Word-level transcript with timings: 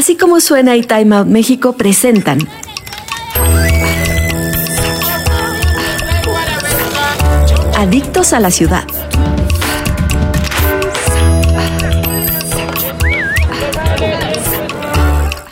Así 0.00 0.16
como 0.16 0.40
suena 0.40 0.76
y 0.76 0.82
Time 0.82 1.14
Out 1.14 1.26
México 1.26 1.74
presentan. 1.74 2.38
Adictos 7.76 8.32
a 8.32 8.40
la 8.40 8.50
ciudad. 8.50 8.84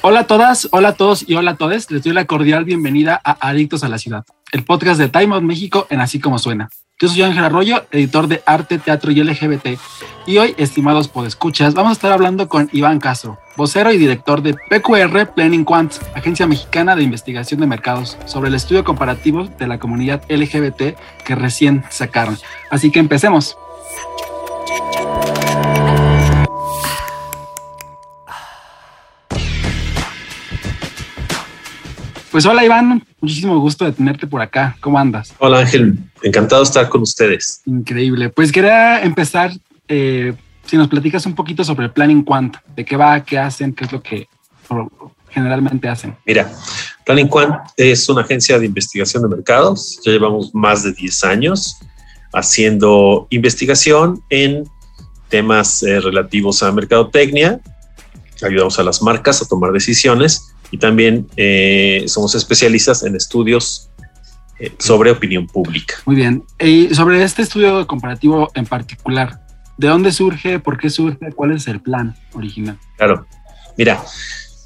Hola 0.00 0.20
a 0.20 0.26
todas, 0.26 0.68
hola 0.70 0.88
a 0.88 0.92
todos 0.94 1.28
y 1.28 1.34
hola 1.34 1.50
a 1.50 1.56
todos. 1.56 1.90
Les 1.90 2.02
doy 2.02 2.14
la 2.14 2.24
cordial 2.24 2.64
bienvenida 2.64 3.20
a 3.22 3.50
Adictos 3.50 3.84
a 3.84 3.90
la 3.90 3.98
Ciudad, 3.98 4.24
el 4.52 4.64
podcast 4.64 4.98
de 4.98 5.08
Time 5.08 5.34
Out 5.34 5.42
México 5.42 5.86
en 5.90 6.00
Así 6.00 6.20
Como 6.20 6.38
Suena. 6.38 6.68
Yo 7.00 7.08
soy 7.08 7.22
Ángel 7.22 7.44
Arroyo, 7.44 7.84
editor 7.92 8.26
de 8.26 8.42
Arte, 8.44 8.78
Teatro 8.78 9.12
y 9.12 9.22
LGBT. 9.22 9.78
Y 10.26 10.38
hoy, 10.38 10.54
estimados 10.58 11.06
podescuchas, 11.06 11.74
vamos 11.74 11.90
a 11.90 11.92
estar 11.92 12.10
hablando 12.10 12.48
con 12.48 12.68
Iván 12.72 12.98
Castro, 12.98 13.38
vocero 13.56 13.92
y 13.92 13.98
director 13.98 14.42
de 14.42 14.54
PQR 14.54 15.32
Planning 15.32 15.64
Quant, 15.64 15.92
agencia 16.16 16.48
mexicana 16.48 16.96
de 16.96 17.04
investigación 17.04 17.60
de 17.60 17.68
mercados, 17.68 18.18
sobre 18.26 18.48
el 18.48 18.56
estudio 18.56 18.82
comparativo 18.82 19.44
de 19.44 19.68
la 19.68 19.78
comunidad 19.78 20.22
LGBT 20.28 20.98
que 21.24 21.34
recién 21.36 21.84
sacaron. 21.90 22.36
Así 22.70 22.90
que 22.90 22.98
empecemos. 22.98 23.56
Pues 32.38 32.46
hola 32.46 32.64
Iván, 32.64 33.04
muchísimo 33.20 33.58
gusto 33.58 33.84
de 33.84 33.90
tenerte 33.90 34.28
por 34.28 34.40
acá. 34.40 34.76
¿Cómo 34.80 34.96
andas? 34.96 35.34
Hola 35.40 35.58
Ángel, 35.58 35.98
encantado 36.22 36.62
de 36.62 36.68
estar 36.68 36.88
con 36.88 37.02
ustedes. 37.02 37.62
Increíble. 37.66 38.28
Pues 38.28 38.52
quería 38.52 39.02
empezar, 39.02 39.50
eh, 39.88 40.34
si 40.64 40.76
nos 40.76 40.86
platicas 40.86 41.26
un 41.26 41.34
poquito 41.34 41.64
sobre 41.64 41.88
Planning 41.88 42.22
Quant, 42.22 42.56
de 42.76 42.84
qué 42.84 42.96
va, 42.96 43.24
qué 43.24 43.40
hacen, 43.40 43.72
qué 43.72 43.86
es 43.86 43.90
lo 43.90 44.00
que 44.00 44.28
generalmente 45.30 45.88
hacen. 45.88 46.14
Mira, 46.24 46.48
Planning 47.04 47.26
Quant 47.26 47.56
es 47.76 48.08
una 48.08 48.20
agencia 48.20 48.56
de 48.56 48.66
investigación 48.66 49.24
de 49.24 49.30
mercados. 49.30 50.00
Ya 50.06 50.12
llevamos 50.12 50.54
más 50.54 50.84
de 50.84 50.92
10 50.92 51.24
años 51.24 51.80
haciendo 52.32 53.26
investigación 53.30 54.22
en 54.30 54.62
temas 55.28 55.82
eh, 55.82 55.98
relativos 55.98 56.62
a 56.62 56.70
mercadotecnia. 56.70 57.58
Ayudamos 58.40 58.78
a 58.78 58.84
las 58.84 59.02
marcas 59.02 59.42
a 59.42 59.48
tomar 59.48 59.72
decisiones 59.72 60.54
y 60.70 60.78
también 60.78 61.26
eh, 61.36 62.04
somos 62.06 62.34
especialistas 62.34 63.02
en 63.02 63.16
estudios 63.16 63.90
eh, 64.58 64.72
sobre 64.78 65.10
opinión 65.10 65.46
pública. 65.46 65.96
Muy 66.04 66.16
bien. 66.16 66.44
Y 66.58 66.94
sobre 66.94 67.22
este 67.22 67.42
estudio 67.42 67.86
comparativo 67.86 68.50
en 68.54 68.66
particular, 68.66 69.40
¿de 69.76 69.88
dónde 69.88 70.12
surge? 70.12 70.58
¿Por 70.58 70.78
qué 70.78 70.90
surge? 70.90 71.32
¿Cuál 71.34 71.52
es 71.52 71.66
el 71.68 71.80
plan 71.80 72.16
original? 72.32 72.78
Claro. 72.96 73.26
Mira, 73.76 74.02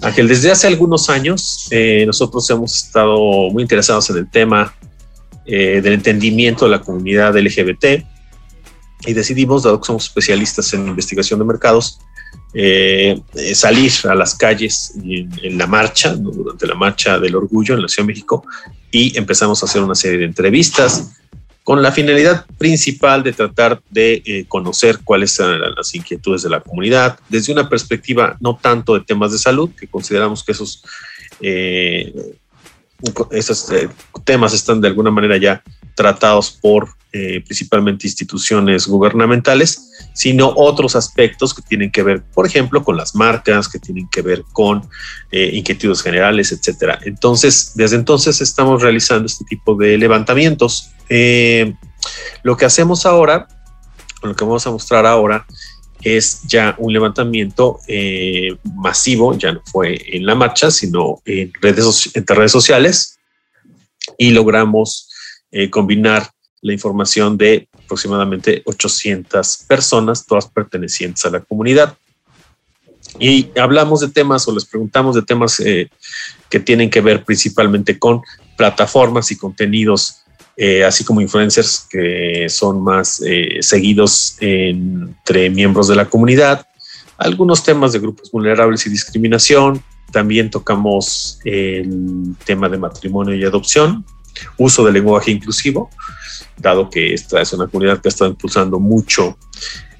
Ángel, 0.00 0.26
desde 0.26 0.50
hace 0.50 0.66
algunos 0.66 1.08
años 1.10 1.68
eh, 1.70 2.04
nosotros 2.06 2.48
hemos 2.50 2.76
estado 2.84 3.50
muy 3.50 3.62
interesados 3.62 4.10
en 4.10 4.16
el 4.18 4.30
tema 4.30 4.74
del 5.44 5.94
entendimiento 5.94 6.66
de 6.66 6.70
la 6.70 6.80
comunidad 6.80 7.36
LGBT 7.36 8.04
y 9.06 9.12
decidimos, 9.12 9.64
dado 9.64 9.80
que 9.80 9.86
somos 9.86 10.04
especialistas 10.04 10.72
en 10.74 10.86
investigación 10.86 11.40
de 11.40 11.44
mercados, 11.44 11.98
eh, 12.54 13.18
eh, 13.34 13.54
salir 13.54 13.90
a 14.04 14.14
las 14.14 14.34
calles 14.34 14.94
en, 15.02 15.56
la 15.56 15.66
marcha, 15.66 16.14
durante 16.14 16.66
la 16.66 16.74
marcha 16.74 17.18
del 17.18 17.34
orgullo 17.34 17.74
en 17.74 17.82
la 17.82 17.88
Ciudad 17.88 18.06
de 18.06 18.12
México, 18.12 18.44
y 18.90 19.16
empezamos 19.16 19.62
a 19.62 19.66
hacer 19.66 19.82
una 19.82 19.94
serie 19.94 20.18
de 20.18 20.26
entrevistas 20.26 21.12
con 21.64 21.80
la 21.80 21.92
finalidad 21.92 22.44
principal 22.58 23.22
de 23.22 23.32
tratar 23.32 23.80
de 23.88 24.22
eh, 24.26 24.44
conocer 24.48 24.98
cuáles 25.02 25.38
eran 25.38 25.74
las 25.74 25.94
inquietudes 25.94 26.42
de 26.42 26.50
la 26.50 26.60
comunidad 26.60 27.18
desde 27.28 27.52
una 27.52 27.68
perspectiva 27.68 28.36
no 28.40 28.58
tanto 28.60 28.94
de 28.94 29.00
temas 29.00 29.32
de 29.32 29.38
salud, 29.38 29.70
que 29.70 29.86
consideramos 29.86 30.44
que 30.44 30.52
esos, 30.52 30.84
esos 33.30 33.72
temas 34.24 34.52
están 34.52 34.80
de 34.80 34.88
alguna 34.88 35.10
manera 35.10 35.36
ya 35.38 35.62
tratados 35.94 36.50
por 36.50 36.88
eh, 37.14 37.42
principalmente 37.44 38.06
instituciones 38.06 38.86
gubernamentales, 38.86 39.90
sino 40.14 40.50
otros 40.56 40.96
aspectos 40.96 41.52
que 41.52 41.60
tienen 41.60 41.92
que 41.92 42.02
ver, 42.02 42.22
por 42.22 42.46
ejemplo, 42.46 42.82
con 42.82 42.96
las 42.96 43.14
marcas, 43.14 43.68
que 43.68 43.78
tienen 43.78 44.08
que 44.08 44.22
ver 44.22 44.42
con 44.54 44.88
eh, 45.30 45.50
inquietudes 45.52 46.00
generales, 46.00 46.52
etcétera. 46.52 46.98
Entonces, 47.04 47.72
desde 47.74 47.96
entonces 47.96 48.40
estamos 48.40 48.80
realizando 48.80 49.26
este 49.26 49.44
tipo 49.44 49.74
de 49.74 49.98
levantamientos. 49.98 50.88
Eh, 51.10 51.74
lo 52.44 52.56
que 52.56 52.64
hacemos 52.64 53.04
ahora, 53.04 53.46
lo 54.22 54.34
que 54.34 54.44
vamos 54.46 54.66
a 54.66 54.70
mostrar 54.70 55.04
ahora, 55.04 55.44
es 56.00 56.40
ya 56.44 56.74
un 56.78 56.94
levantamiento 56.94 57.78
masivo, 58.74 59.36
ya 59.36 59.52
no 59.52 59.62
fue 59.70 60.00
en 60.16 60.24
la 60.24 60.34
marcha, 60.34 60.70
sino 60.70 61.20
en 61.26 61.52
redes, 61.60 62.10
entre 62.14 62.36
redes 62.36 62.52
sociales, 62.52 63.18
y 64.16 64.30
logramos 64.30 65.11
eh, 65.54 65.68
combinar 65.68 66.30
la 66.62 66.72
información 66.72 67.36
de 67.36 67.68
aproximadamente 67.84 68.62
800 68.64 69.64
personas, 69.68 70.24
todas 70.24 70.46
pertenecientes 70.46 71.24
a 71.26 71.30
la 71.30 71.40
comunidad. 71.40 71.94
Y 73.20 73.50
hablamos 73.58 74.00
de 74.00 74.08
temas 74.08 74.48
o 74.48 74.54
les 74.54 74.64
preguntamos 74.64 75.14
de 75.14 75.20
temas 75.20 75.60
eh, 75.60 75.90
que 76.48 76.58
tienen 76.58 76.88
que 76.88 77.02
ver 77.02 77.22
principalmente 77.24 77.98
con 77.98 78.22
plataformas 78.56 79.30
y 79.30 79.36
contenidos, 79.36 80.22
eh, 80.56 80.84
así 80.84 81.04
como 81.04 81.20
influencers 81.20 81.86
que 81.90 82.46
son 82.48 82.82
más 82.82 83.20
seguidos 83.60 84.36
entre 84.40 85.50
miembros 85.50 85.88
de 85.88 85.96
la 85.96 86.08
comunidad, 86.08 86.66
algunos 87.18 87.62
temas 87.62 87.92
de 87.92 87.98
grupos 87.98 88.30
vulnerables 88.30 88.86
y 88.86 88.90
discriminación. 88.90 89.82
También 90.12 90.50
tocamos 90.50 91.38
el 91.44 92.34
tema 92.44 92.68
de 92.70 92.78
matrimonio 92.78 93.34
y 93.34 93.44
adopción, 93.44 94.04
uso 94.56 94.84
del 94.84 94.94
lenguaje 94.94 95.30
inclusivo, 95.30 95.90
dado 96.56 96.88
que 96.90 97.14
esta 97.14 97.40
es 97.40 97.52
una 97.52 97.66
comunidad 97.66 98.00
que 98.00 98.08
ha 98.08 98.10
estado 98.10 98.30
impulsando 98.30 98.78
mucho 98.78 99.36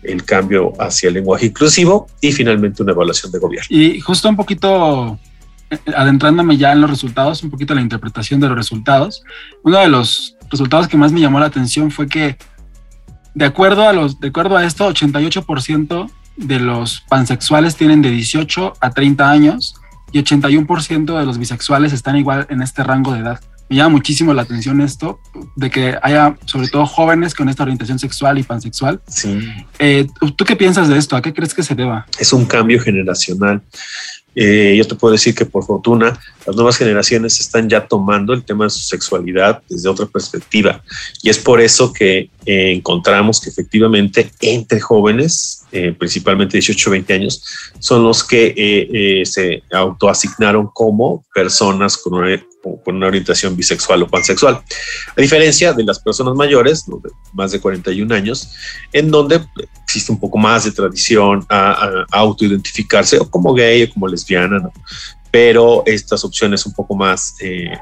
el 0.03 0.25
cambio 0.25 0.73
hacia 0.81 1.09
el 1.09 1.15
lenguaje 1.15 1.47
inclusivo 1.47 2.07
y 2.21 2.33
finalmente 2.33 2.83
una 2.83 2.93
evaluación 2.93 3.31
de 3.33 3.39
gobierno. 3.39 3.67
Y 3.71 4.01
justo 4.01 4.29
un 4.29 4.37
poquito 4.37 5.19
eh, 5.71 5.79
adentrándome 5.97 6.57
ya 6.57 6.73
en 6.73 6.81
los 6.81 6.91
resultados, 6.91 7.43
un 7.43 7.51
poquito 7.51 7.75
la 7.75 7.81
interpretación 7.81 8.41
de 8.41 8.49
los 8.49 8.57
resultados, 8.57 9.23
uno 9.63 9.79
de 9.79 9.89
los 9.89 10.37
resultados 10.51 10.89
que 10.89 10.97
más 10.97 11.13
me 11.13 11.21
llamó 11.21 11.41
la 11.41 11.47
atención 11.47 11.91
fue 11.91 12.09
que 12.09 12.37
de 13.35 13.45
acuerdo 13.45 13.89
a 13.89 13.93
los 13.93 14.21
de 14.21 14.29
acuerdo 14.29 14.57
a 14.57 14.65
esto 14.67 14.89
88% 14.89 16.11
de 16.37 16.61
los 16.61 17.03
pansexuales 17.09 17.77
tienen 17.77 18.03
de 18.03 18.11
18 18.11 18.75
a 18.81 18.91
30 18.91 19.31
años 19.31 19.75
y 20.13 20.23
81% 20.23 21.19
de 21.19 21.25
los 21.25 21.39
bisexuales 21.39 21.93
están 21.93 22.17
igual 22.17 22.47
en 22.51 22.61
este 22.61 22.83
rango 22.83 23.13
de 23.15 23.21
edad 23.21 23.41
me 23.73 23.79
llama 23.79 23.97
muchísimo 23.97 24.35
la 24.35 24.43
atención 24.43 24.83
esto, 24.83 25.19
de 25.57 25.71
que 25.71 25.97
haya 26.03 26.37
sobre 26.45 26.69
todo 26.69 26.85
jóvenes 26.85 27.35
con 27.35 27.49
esta 27.49 27.63
orientación 27.63 27.99
sexual 27.99 28.37
y 28.37 28.43
pansexual. 28.43 29.01
Sí. 29.09 29.41
Eh, 29.79 30.07
¿Tú 30.37 30.45
qué 30.45 30.57
piensas 30.57 30.91
de 30.91 30.99
esto? 30.99 31.17
¿A 31.17 31.23
qué 31.23 31.33
crees 31.33 31.55
que 31.55 31.63
se 31.63 31.75
deba? 31.75 32.07
Es 32.19 32.35
un 32.35 32.45
cambio 32.45 32.79
generacional. 32.83 33.63
Eh, 34.35 34.75
yo 34.77 34.87
te 34.87 34.95
puedo 34.95 35.13
decir 35.13 35.35
que 35.35 35.47
por 35.47 35.65
fortuna 35.65 36.21
las 36.47 36.55
nuevas 36.55 36.77
generaciones 36.77 37.41
están 37.41 37.67
ya 37.67 37.87
tomando 37.87 38.35
el 38.35 38.45
tema 38.45 38.65
de 38.65 38.71
su 38.71 38.81
sexualidad 38.81 39.63
desde 39.69 39.89
otra 39.89 40.07
perspectiva 40.07 40.83
y 41.23 41.29
es 41.29 41.39
por 41.39 41.61
eso 41.61 41.93
que 41.93 42.31
eh, 42.47 42.73
encontramos 42.73 43.41
que 43.41 43.51
efectivamente 43.51 44.31
entre 44.41 44.81
jóvenes, 44.81 45.65
principalmente 45.99 46.59
18 46.59 46.91
20 46.91 47.15
años, 47.15 47.43
son 47.79 48.05
los 48.05 48.23
que 48.23 49.23
se 49.25 49.63
autoasignaron 49.71 50.69
como 50.73 51.25
personas 51.35 51.97
con 51.97 52.15
con 52.63 52.97
una 52.97 53.09
orientación 53.09 53.57
bisexual 53.57 54.03
o 54.03 54.09
pansexual. 54.09 54.63
A 55.17 55.21
diferencia 55.21 55.73
de 55.73 55.85
las 55.85 55.99
personas 55.99 56.35
mayores, 56.35 56.85
de 56.87 57.11
más 57.33 57.53
de 57.53 57.61
41 57.61 58.15
años, 58.15 58.55
en 58.93 59.11
donde 59.11 59.45
existe 59.85 60.13
un 60.13 60.21
poco 60.21 60.39
más 60.39 60.65
de 60.65 60.73
tradición 60.73 61.45
a, 61.49 62.05
autoidentificarse 62.11 63.19
o 63.19 63.29
como 63.29 63.55
gay 63.55 63.83
o 63.83 63.93
como 63.93 64.09
lesbiana, 64.09 64.59
¿no? 64.59 64.73
pero 65.33 65.83
estas 65.87 66.25
opciones 66.25 66.67
un 66.67 66.75
poco 66.75 66.95
más, 66.95 67.37
eh, 67.41 67.73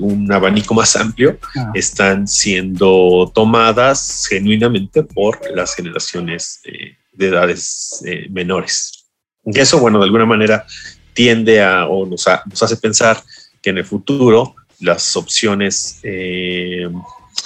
un 0.00 0.30
abanico 0.30 0.74
más 0.74 0.94
amplio, 0.96 1.38
ah. 1.56 1.70
están 1.74 2.28
siendo 2.28 3.32
tomadas 3.34 4.26
genuinamente 4.28 5.02
por 5.02 5.40
las 5.56 5.74
generaciones 5.74 6.60
eh, 6.64 6.98
de 7.12 7.28
edades 7.28 8.02
eh, 8.04 8.26
menores. 8.28 9.06
Y 9.46 9.58
eso, 9.58 9.80
bueno, 9.80 9.98
de 9.98 10.04
alguna 10.04 10.26
manera 10.26 10.66
tiende 11.14 11.62
a, 11.62 11.86
o 11.86 12.04
nos, 12.04 12.26
nos 12.46 12.62
hace 12.62 12.76
pensar 12.76 13.22
que 13.62 13.70
en 13.70 13.78
el 13.78 13.84
futuro 13.84 14.54
las 14.80 15.16
opciones 15.16 16.00
eh, 16.02 16.88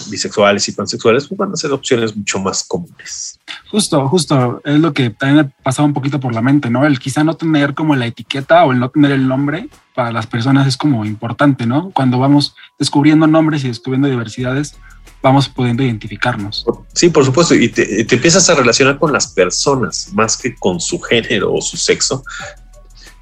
bisexuales 0.08 0.68
y 0.68 0.72
pansexuales 0.72 1.26
pues, 1.28 1.38
van 1.38 1.52
a 1.52 1.56
ser 1.56 1.72
opciones 1.72 2.16
mucho 2.16 2.38
más 2.38 2.64
comunes. 2.64 3.38
Justo, 3.70 4.08
justo, 4.08 4.60
es 4.64 4.80
lo 4.80 4.92
que 4.92 5.10
también 5.10 5.46
me 5.46 5.52
pasado 5.62 5.86
un 5.86 5.94
poquito 5.94 6.20
por 6.20 6.34
la 6.34 6.42
mente, 6.42 6.70
¿no? 6.70 6.86
El 6.86 6.98
quizá 6.98 7.24
no 7.24 7.36
tener 7.36 7.74
como 7.74 7.96
la 7.96 8.06
etiqueta 8.06 8.64
o 8.64 8.72
el 8.72 8.78
no 8.78 8.88
tener 8.88 9.12
el 9.12 9.26
nombre 9.26 9.68
para 9.94 10.12
las 10.12 10.26
personas 10.26 10.66
es 10.66 10.76
como 10.76 11.04
importante, 11.04 11.66
¿no? 11.66 11.90
Cuando 11.90 12.18
vamos 12.18 12.54
descubriendo 12.78 13.26
nombres 13.26 13.64
y 13.64 13.68
descubriendo 13.68 14.08
diversidades, 14.08 14.76
vamos 15.22 15.48
pudiendo 15.48 15.82
identificarnos. 15.82 16.66
Sí, 16.92 17.08
por 17.08 17.24
supuesto, 17.24 17.54
y 17.54 17.68
te, 17.68 18.04
te 18.04 18.14
empiezas 18.14 18.48
a 18.50 18.54
relacionar 18.54 18.98
con 18.98 19.12
las 19.12 19.28
personas 19.28 20.10
más 20.12 20.36
que 20.36 20.54
con 20.54 20.80
su 20.80 21.00
género 21.00 21.52
o 21.52 21.60
su 21.60 21.76
sexo, 21.76 22.22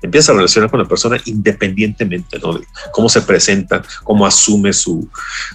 empiezas 0.02 0.30
a 0.30 0.32
relacionar 0.34 0.70
con 0.70 0.80
la 0.80 0.88
persona 0.88 1.16
independientemente, 1.24 2.38
¿no? 2.38 2.54
De 2.54 2.66
cómo 2.92 3.08
se 3.08 3.22
presenta, 3.22 3.82
cómo 4.04 4.26
asume 4.26 4.72
su, 4.72 5.08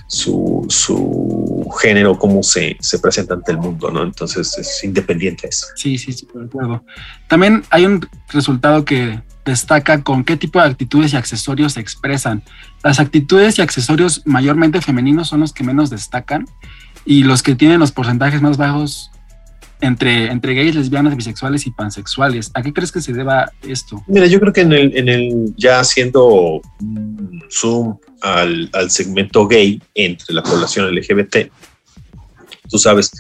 su, 0.08 0.66
su 0.70 1.70
género, 1.82 2.18
cómo 2.18 2.42
se, 2.44 2.78
se, 2.80 3.00
presenta 3.00 3.34
ante 3.34 3.52
el 3.52 3.58
mundo, 3.58 3.92
¿no? 3.92 4.04
Entonces 4.04 4.58
es 4.58 4.84
independiente 4.84 5.48
eso. 5.48 5.68
Sí, 5.76 5.98
sí, 5.98 6.14
sí, 6.14 6.28
de 6.34 6.46
acuerdo. 6.46 6.84
También 7.28 7.64
hay 7.70 7.86
un 7.86 8.08
resultado 8.30 8.86
que 8.86 9.22
destaca 9.46 10.04
con 10.04 10.24
qué 10.24 10.38
tipo 10.38 10.60
de 10.60 10.68
actitudes 10.68 11.14
y 11.14 11.16
accesorios 11.18 11.74
se 11.74 11.80
expresan. 11.80 12.44
Las 12.84 13.00
actitudes 13.00 13.58
y 13.58 13.62
accesorios 13.62 14.22
mayormente 14.26 14.82
femeninos 14.82 15.30
son 15.30 15.40
los 15.40 15.54
que 15.54 15.64
menos 15.64 15.90
destacan 15.90 16.46
y 17.06 17.24
los 17.24 17.44
que 17.44 17.56
tienen 17.56 17.80
los 17.80 17.92
porcentajes 17.92 18.42
más 18.42 18.58
bajos 18.58 19.12
entre, 19.82 20.32
entre 20.32 20.54
gays, 20.54 20.76
lesbianas, 20.76 21.16
bisexuales 21.16 21.68
y 21.68 21.72
pansexuales. 21.72 22.52
¿A 22.54 22.62
qué 22.62 22.74
crees 22.74 22.92
que 22.92 23.02
se 23.02 23.14
deba 23.14 23.52
esto? 23.68 24.04
Mira, 24.08 24.26
yo 24.28 24.40
creo 24.40 24.54
que 24.54 24.62
en 24.62 24.74
el, 24.74 24.98
en 24.98 25.10
el 25.10 25.54
ya 25.56 25.80
haciendo 25.80 26.62
zoom 27.50 27.98
al, 28.22 28.70
al, 28.74 28.90
segmento 28.90 29.48
gay 29.48 29.82
entre 29.94 30.34
la 30.34 30.44
población 30.44 30.94
LGBT, 30.94 31.52
tú 32.70 32.78
sabes, 32.78 33.12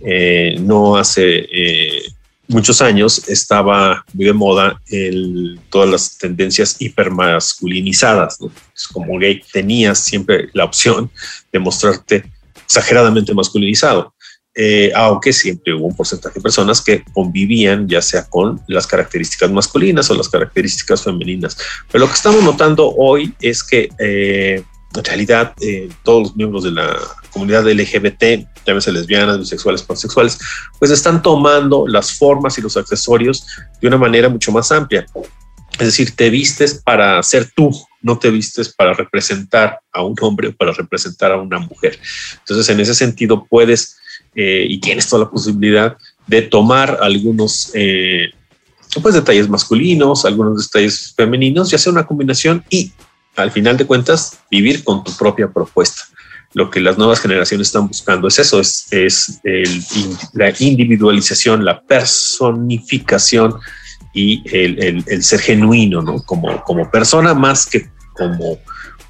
eh, 0.00 0.56
no 0.60 0.96
hace 0.96 1.46
eh, 1.50 2.02
muchos 2.48 2.82
años 2.82 3.28
estaba 3.28 4.04
muy 4.12 4.26
de 4.26 4.32
moda 4.32 4.80
el, 4.88 5.58
todas 5.70 5.88
las 5.88 6.18
tendencias 6.18 6.76
hipermasculinizadas. 6.80 8.40
¿no? 8.40 8.50
Como 8.92 9.18
gay 9.18 9.42
tenías 9.52 9.98
siempre 9.98 10.48
la 10.52 10.64
opción 10.64 11.10
de 11.52 11.58
mostrarte 11.58 12.24
exageradamente 12.64 13.34
masculinizado. 13.34 14.14
Eh, 14.56 14.92
aunque 14.94 15.32
siempre 15.32 15.74
hubo 15.74 15.86
un 15.86 15.96
porcentaje 15.96 16.36
de 16.36 16.40
personas 16.40 16.80
que 16.80 17.02
convivían 17.12 17.88
ya 17.88 18.00
sea 18.00 18.24
con 18.24 18.60
las 18.68 18.86
características 18.86 19.50
masculinas 19.50 20.08
o 20.10 20.14
las 20.14 20.28
características 20.28 21.02
femeninas. 21.02 21.56
Pero 21.90 22.04
lo 22.04 22.08
que 22.08 22.14
estamos 22.14 22.42
notando 22.42 22.88
hoy 22.90 23.34
es 23.40 23.64
que 23.64 23.88
eh, 23.98 24.62
en 24.96 25.04
realidad 25.04 25.54
eh, 25.60 25.88
todos 26.04 26.22
los 26.22 26.36
miembros 26.36 26.62
de 26.62 26.70
la 26.70 26.96
comunidad 27.30 27.66
LGBT, 27.66 28.46
llámese 28.64 28.92
lesbianas, 28.92 29.40
bisexuales, 29.40 29.82
pansexuales, 29.82 30.38
pues 30.78 30.92
están 30.92 31.20
tomando 31.20 31.88
las 31.88 32.12
formas 32.12 32.56
y 32.56 32.62
los 32.62 32.76
accesorios 32.76 33.44
de 33.80 33.88
una 33.88 33.98
manera 33.98 34.28
mucho 34.28 34.52
más 34.52 34.70
amplia. 34.70 35.04
Es 35.72 35.86
decir, 35.86 36.14
te 36.14 36.30
vistes 36.30 36.74
para 36.74 37.20
ser 37.24 37.50
tú, 37.56 37.72
no 38.00 38.16
te 38.20 38.30
vistes 38.30 38.72
para 38.72 38.94
representar 38.94 39.80
a 39.92 40.02
un 40.02 40.14
hombre 40.20 40.48
o 40.48 40.52
para 40.52 40.70
representar 40.70 41.32
a 41.32 41.40
una 41.40 41.58
mujer. 41.58 41.98
Entonces, 42.38 42.68
en 42.68 42.78
ese 42.78 42.94
sentido, 42.94 43.44
puedes 43.50 43.96
eh, 44.34 44.66
y 44.68 44.78
tienes 44.78 45.08
toda 45.08 45.24
la 45.24 45.30
posibilidad 45.30 45.96
de 46.26 46.42
tomar 46.42 46.98
algunos 47.00 47.70
eh, 47.74 48.30
pues, 49.02 49.14
detalles 49.14 49.48
masculinos, 49.48 50.24
algunos 50.24 50.66
detalles 50.66 51.12
femeninos 51.16 51.72
y 51.72 51.76
hacer 51.76 51.92
una 51.92 52.06
combinación 52.06 52.64
y 52.70 52.92
al 53.36 53.50
final 53.50 53.76
de 53.76 53.86
cuentas 53.86 54.38
vivir 54.50 54.84
con 54.84 55.04
tu 55.04 55.12
propia 55.16 55.48
propuesta. 55.48 56.02
Lo 56.52 56.70
que 56.70 56.80
las 56.80 56.96
nuevas 56.96 57.20
generaciones 57.20 57.68
están 57.68 57.88
buscando 57.88 58.28
es 58.28 58.38
eso, 58.38 58.60
es, 58.60 58.86
es 58.92 59.40
la 60.34 60.52
individualización, 60.58 61.64
la 61.64 61.82
personificación 61.82 63.54
y 64.14 64.42
el, 64.56 65.02
el, 65.04 65.24
ser 65.24 65.40
genuino, 65.40 66.00
¿no? 66.00 66.22
Como, 66.22 66.62
como 66.62 66.88
persona 66.92 67.34
más 67.34 67.66
que 67.66 67.88
como 68.16 68.60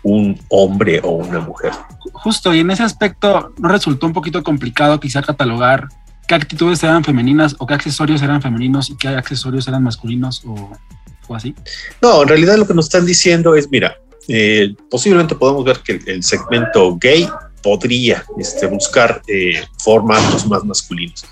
un 0.05 0.39
hombre 0.49 1.01
o 1.03 1.11
una 1.11 1.41
mujer. 1.41 1.73
Justo, 2.13 2.55
y 2.55 2.61
en 2.61 2.71
ese 2.71 2.85
aspecto 2.85 3.53
no 3.59 3.69
resultó 3.69 4.07
un 4.07 4.13
poquito 4.13 4.43
complicado 4.45 5.01
quizá 5.01 5.23
catalogar 5.23 5.89
qué 6.29 6.35
actitudes 6.35 6.83
eran 6.83 7.03
femeninas 7.05 7.57
o 7.59 7.67
qué 7.67 7.75
accesorios 7.75 8.23
eran 8.23 8.41
femeninos 8.41 8.91
y 8.91 8.97
qué 8.97 9.09
accesorios 9.09 9.67
eran 9.67 9.83
masculinos 9.83 10.43
o, 10.47 11.35
así. 11.35 11.55
No, 12.01 12.23
en 12.23 12.29
realidad 12.29 12.57
lo 12.57 12.67
que 12.67 12.75
nos 12.75 12.87
están 12.87 13.07
diciendo 13.07 13.55
es, 13.55 13.69
mira, 13.71 13.97
eh, 14.29 14.75
posiblemente 14.91 15.35
podemos 15.35 15.65
ver 15.65 15.81
que 15.81 16.01
el, 16.07 16.23
segmento 16.23 16.97
gay 16.97 17.29
podría 17.63 18.25
este, 18.39 18.67
buscar 18.67 19.23
eh, 19.27 19.63
formatos 19.83 20.47
más 20.47 20.65
masculinos. 20.65 21.25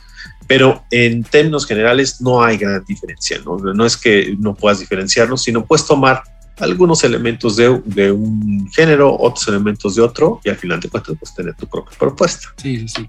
Pero 0.47 0.83
en 0.91 1.23
términos 1.25 1.67
generales 1.67 2.21
no 2.21 2.43
hay 2.43 2.59
gran 2.59 2.85
diferencia, 2.85 3.39
¿no? 3.45 3.57
No 3.57 3.87
es 3.87 3.97
que 3.97 4.35
no 4.39 4.55
puedas 4.55 4.81
diferenciarlos, 4.81 5.43
sino 5.43 5.65
puedes 5.65 5.87
tomar 5.87 6.23
algunos 6.59 7.03
elementos 7.05 7.57
de, 7.57 7.81
de, 7.85 8.13
un 8.13 8.71
género, 8.73 9.17
otros 9.19 9.47
elementos 9.49 9.95
de 9.95 10.03
otro, 10.03 10.41
y 10.45 10.51
al 10.51 10.57
final 10.57 10.81
de 10.81 10.89
cuentas, 10.89 11.17
pues 11.19 11.35
tener 11.35 11.55
tu 11.55 11.67
propia 11.67 11.97
propuesta. 11.99 12.49
Sí, 12.57 12.79
sí, 12.81 12.89
sí. 12.89 13.07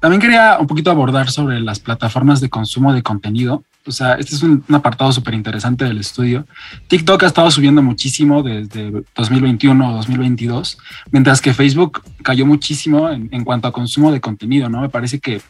También 0.00 0.20
quería 0.20 0.58
un 0.60 0.66
poquito 0.66 0.90
abordar 0.90 1.30
sobre 1.30 1.58
las 1.60 1.80
plataformas 1.80 2.40
de 2.40 2.50
consumo 2.50 2.92
de 2.92 3.02
contenido. 3.02 3.64
O 3.86 3.92
sea, 3.92 4.14
este 4.14 4.34
es 4.34 4.42
un, 4.42 4.62
apartado 4.68 5.10
súper 5.12 5.34
interesante 5.34 5.84
del 5.84 5.98
estudio. 5.98 6.46
TikTok 6.88 7.22
ha 7.22 7.26
estado 7.26 7.50
subiendo 7.50 7.82
muchísimo 7.82 8.42
desde 8.42 9.04
2021 9.16 9.90
o 9.90 9.96
2022, 9.96 10.78
mientras 11.12 11.40
que 11.40 11.54
Facebook 11.54 12.02
cayó 12.22 12.44
muchísimo 12.44 13.08
en, 13.08 13.28
en 13.32 13.44
cuanto 13.44 13.68
a 13.68 13.72
consumo 13.72 14.12
de 14.12 14.20
contenido, 14.20 14.68
¿no? 14.68 14.82
Me 14.82 14.90
parece 14.90 15.18
que 15.18 15.40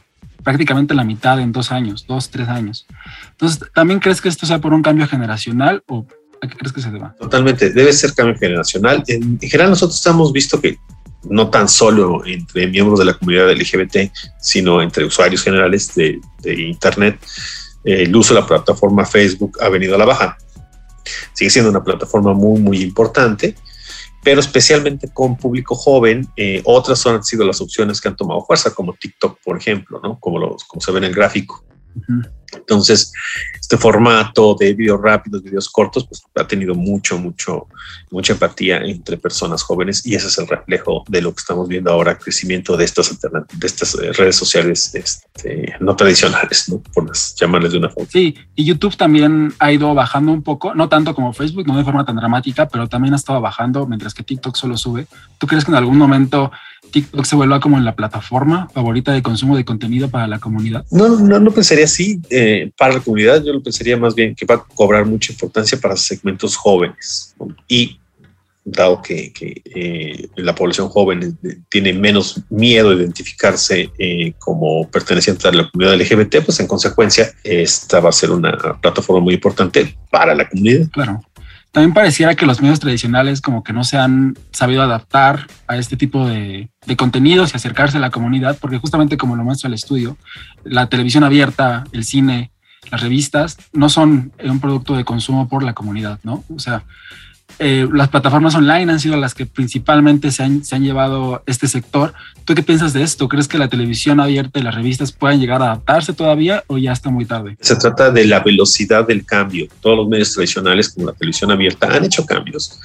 prácticamente 0.46 0.94
la 0.94 1.02
mitad 1.02 1.40
en 1.40 1.50
dos 1.50 1.72
años, 1.72 2.06
dos, 2.06 2.30
tres 2.30 2.48
años. 2.48 2.86
Entonces, 3.32 3.68
¿también 3.74 3.98
crees 3.98 4.20
que 4.20 4.28
esto 4.28 4.46
sea 4.46 4.60
por 4.60 4.72
un 4.72 4.82
cambio 4.82 5.08
generacional 5.08 5.82
o 5.88 6.06
¿A 6.42 6.48
qué 6.48 6.56
crees 6.56 6.72
que 6.72 6.80
se 6.80 6.90
deba? 6.90 7.14
Totalmente, 7.18 7.70
debe 7.70 7.92
ser 7.92 8.14
cambio 8.14 8.36
generacional. 8.38 9.02
En, 9.06 9.38
general 9.40 9.70
nosotros 9.70 10.04
hemos 10.06 10.32
visto 10.32 10.60
que 10.60 10.78
no 11.24 11.50
tan 11.50 11.68
solo 11.68 12.24
entre 12.24 12.66
miembros 12.68 12.98
de 12.98 13.06
la 13.06 13.14
comunidad 13.14 13.50
LGBT, 13.50 14.12
sino 14.40 14.80
entre 14.80 15.04
usuarios 15.04 15.42
generales 15.42 15.94
de, 15.94 16.20
Internet, 16.44 17.18
eh, 17.84 18.02
el 18.02 18.14
uso 18.14 18.34
de 18.34 18.40
la 18.40 18.46
plataforma 18.46 19.04
Facebook 19.04 19.58
ha 19.60 19.68
venido 19.68 19.94
a 19.94 19.98
la 19.98 20.04
baja. 20.04 20.36
Sigue 21.32 21.50
siendo 21.50 21.70
una 21.70 21.82
plataforma 21.82 22.32
muy, 22.32 22.60
muy 22.60 22.80
importante, 22.80 23.56
pero 24.22 24.40
especialmente 24.40 25.08
con 25.12 25.36
público 25.36 25.74
joven, 25.74 26.28
eh, 26.36 26.60
otras 26.64 27.06
han 27.06 27.22
sido 27.22 27.44
las 27.44 27.60
opciones 27.60 28.00
que 28.00 28.08
han 28.08 28.16
tomado 28.16 28.44
fuerza, 28.44 28.74
como 28.74 28.92
TikTok, 28.92 29.38
por 29.42 29.56
ejemplo, 29.56 30.00
¿no? 30.02 30.18
como, 30.18 30.38
los, 30.38 30.64
como 30.64 30.80
se 30.80 30.92
ve 30.92 30.98
en 30.98 31.04
el 31.04 31.14
gráfico. 31.14 31.64
Entonces, 32.54 33.12
este 33.60 33.76
formato 33.76 34.54
de 34.58 34.74
videos 34.74 35.00
rápidos, 35.00 35.42
videos 35.42 35.68
cortos, 35.68 36.06
pues 36.06 36.22
ha 36.36 36.46
tenido 36.46 36.74
mucho, 36.74 37.18
mucho, 37.18 37.66
mucha 38.10 38.34
empatía 38.34 38.78
entre 38.78 39.16
personas 39.16 39.62
jóvenes 39.62 40.06
y 40.06 40.14
ese 40.14 40.28
es 40.28 40.38
el 40.38 40.46
reflejo 40.46 41.04
de 41.08 41.20
lo 41.20 41.34
que 41.34 41.40
estamos 41.40 41.66
viendo 41.66 41.90
ahora, 41.90 42.16
crecimiento 42.18 42.76
de 42.76 42.84
estas, 42.84 43.18
de 43.20 43.66
estas 43.66 43.94
eh, 43.96 44.12
redes 44.12 44.36
sociales 44.36 44.94
este, 44.94 45.74
no 45.80 45.96
tradicionales, 45.96 46.68
¿no? 46.68 46.80
por 46.94 47.10
llamarles 47.12 47.72
de 47.72 47.78
una 47.78 47.90
forma. 47.90 48.08
Sí, 48.10 48.36
y 48.54 48.64
YouTube 48.64 48.96
también 48.96 49.52
ha 49.58 49.72
ido 49.72 49.92
bajando 49.94 50.32
un 50.32 50.42
poco, 50.42 50.74
no 50.74 50.88
tanto 50.88 51.14
como 51.14 51.32
Facebook, 51.32 51.66
no 51.66 51.76
de 51.76 51.84
forma 51.84 52.04
tan 52.04 52.16
dramática, 52.16 52.68
pero 52.68 52.88
también 52.88 53.14
ha 53.14 53.16
estado 53.16 53.40
bajando, 53.40 53.86
mientras 53.86 54.14
que 54.14 54.22
TikTok 54.22 54.54
solo 54.54 54.76
sube. 54.76 55.06
¿Tú 55.38 55.46
crees 55.46 55.64
que 55.64 55.70
en 55.72 55.76
algún 55.76 55.98
momento 55.98 56.50
TikTok 56.96 57.26
se 57.26 57.36
vuelva 57.36 57.60
como 57.60 57.78
la 57.78 57.94
plataforma 57.94 58.70
favorita 58.72 59.12
de 59.12 59.20
consumo 59.20 59.54
de 59.54 59.66
contenido 59.66 60.08
para 60.08 60.26
la 60.26 60.38
comunidad? 60.38 60.86
No, 60.90 61.10
no, 61.20 61.38
no 61.38 61.50
pensaría 61.50 61.84
así 61.84 62.22
eh, 62.30 62.70
para 62.74 62.94
la 62.94 63.00
comunidad. 63.00 63.44
Yo 63.44 63.52
lo 63.52 63.62
pensaría 63.62 63.98
más 63.98 64.14
bien 64.14 64.34
que 64.34 64.46
va 64.46 64.54
a 64.54 64.64
cobrar 64.64 65.04
mucha 65.04 65.30
importancia 65.30 65.78
para 65.78 65.94
segmentos 65.94 66.56
jóvenes 66.56 67.36
y 67.68 68.00
dado 68.64 69.02
que, 69.02 69.30
eh, 69.74 70.26
la 70.36 70.54
población 70.54 70.88
joven 70.88 71.38
tiene 71.68 71.92
menos 71.92 72.40
miedo 72.48 72.88
a 72.88 72.94
identificarse 72.94 73.90
eh, 73.98 74.32
como 74.38 74.88
perteneciente 74.88 75.48
a 75.48 75.52
la 75.52 75.70
comunidad 75.70 76.00
LGBT, 76.00 76.46
pues 76.46 76.60
en 76.60 76.66
consecuencia 76.66 77.30
esta 77.44 78.00
va 78.00 78.08
a 78.08 78.12
ser 78.12 78.30
una 78.30 78.56
plataforma 78.80 79.22
muy 79.22 79.34
importante 79.34 79.98
para 80.10 80.34
la 80.34 80.48
comunidad. 80.48 80.88
Claro 80.92 81.20
también 81.76 81.92
pareciera 81.92 82.34
que 82.34 82.46
los 82.46 82.62
medios 82.62 82.80
tradicionales 82.80 83.42
como 83.42 83.62
que 83.62 83.74
no 83.74 83.84
se 83.84 83.98
han 83.98 84.34
sabido 84.50 84.80
adaptar 84.80 85.46
a 85.68 85.76
este 85.76 85.98
tipo 85.98 86.26
de, 86.26 86.70
contenidos 86.96 87.52
y 87.52 87.56
acercarse 87.56 87.98
a 87.98 88.00
la 88.00 88.08
comunidad, 88.08 88.56
porque 88.58 88.78
justamente 88.78 89.18
como 89.18 89.36
lo 89.36 89.44
muestra 89.44 89.68
el 89.68 89.74
estudio, 89.74 90.16
la 90.64 90.88
televisión 90.88 91.22
abierta, 91.22 91.84
el 91.92 92.04
cine, 92.04 92.50
las 92.90 93.02
revistas, 93.02 93.58
no 93.74 93.90
son 93.90 94.32
un 94.42 94.58
producto 94.58 94.96
de 94.96 95.04
consumo 95.04 95.50
por 95.50 95.62
la 95.62 95.74
comunidad, 95.74 96.18
¿no? 96.22 96.44
O 96.48 96.58
sea, 96.58 96.84
eh, 97.58 97.88
las 97.92 98.08
plataformas 98.10 98.54
online 98.54 98.92
han 98.92 99.00
sido 99.00 99.16
las 99.16 99.34
que 99.34 99.46
principalmente 99.46 100.30
se 100.30 100.42
han, 100.42 100.62
llevado 100.82 101.42
este 101.46 101.68
sector. 101.68 102.12
¿Tú 102.44 102.54
qué 102.54 102.62
piensas 102.62 102.92
de 102.92 103.02
esto? 103.02 103.28
¿Crees 103.28 103.48
que 103.48 103.56
la 103.56 103.68
televisión 103.68 104.20
abierta 104.20 104.58
y 104.58 104.62
las 104.62 104.74
revistas 104.74 105.12
puedan 105.12 105.40
llegar 105.40 105.62
a 105.62 105.66
adaptarse 105.66 106.12
todavía 106.12 106.64
o 106.66 106.76
ya 106.76 106.92
está 106.92 107.08
muy 107.08 107.24
tarde? 107.24 107.56
Se 107.60 107.76
trata 107.76 108.10
de 108.10 108.26
la 108.26 108.40
velocidad 108.40 109.06
del 109.06 109.24
cambio. 109.24 109.68
Todos 109.80 109.96
los 109.96 110.08
medios 110.08 110.32
tradicionales 110.34 110.90
como 110.90 111.06
la 111.06 111.12
televisión 111.12 111.50
abierta 111.50 111.86
han 111.86 112.04
hecho 112.04 112.26
cambios. 112.26 112.78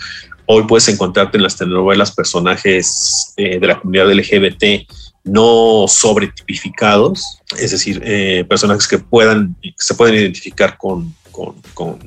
Hoy 0.45 0.63
puedes 0.67 0.87
encontrarte 0.87 1.37
en 1.37 1.43
las 1.43 1.57
telenovelas 1.57 2.11
personajes 2.11 3.33
eh, 3.37 3.59
de 3.59 3.67
la 3.67 3.79
comunidad 3.79 4.11
LGBT 4.11 4.87
no 5.23 5.85
sobretipificados, 5.87 7.39
es 7.59 7.71
decir, 7.71 8.01
eh, 8.03 8.43
personajes 8.49 8.87
que 8.87 8.97
puedan, 8.97 9.55
se 9.77 9.93
pueden 9.93 10.15
identificar 10.15 10.77
con, 10.77 11.13
con, 11.31 11.53
con 11.75 11.99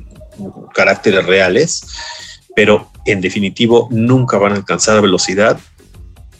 caracteres 0.74 1.24
reales 1.24 1.86
pero 2.54 2.90
en 3.04 3.20
definitivo 3.20 3.88
nunca 3.90 4.38
van 4.38 4.52
a 4.52 4.56
alcanzar 4.56 4.96
la 4.96 5.00
velocidad 5.02 5.58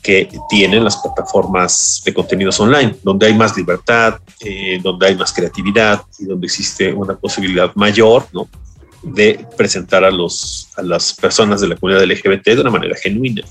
que 0.03 0.29
tienen 0.51 0.85
las 0.85 0.99
plataformas 0.99 2.03
de 2.05 2.13
contenidos 2.13 2.61
online, 2.61 2.95
donde 3.03 3.27
hay 3.27 3.35
más 3.35 3.57
libertad, 3.57 4.19
eh, 4.41 4.79
donde 4.83 5.07
hay 5.07 5.17
más 5.17 5.33
creatividad 5.33 6.03
y 6.19 6.27
donde 6.27 6.47
existe 6.47 6.93
una 6.93 7.17
posibilidad 7.17 7.75
mayor, 7.75 8.27
¿no? 8.33 8.49
de 9.03 9.47
presentar 9.57 10.05
a, 10.05 10.11
los, 10.11 10.69
a 10.77 10.83
las 10.83 11.13
personas 11.13 11.61
de 11.61 11.69
la 11.69 11.77
comunidad 11.77 12.05
LGBT 12.05 12.49
de 12.49 12.61
una 12.61 12.71
manera 12.71 12.97
genuina. 12.97 13.43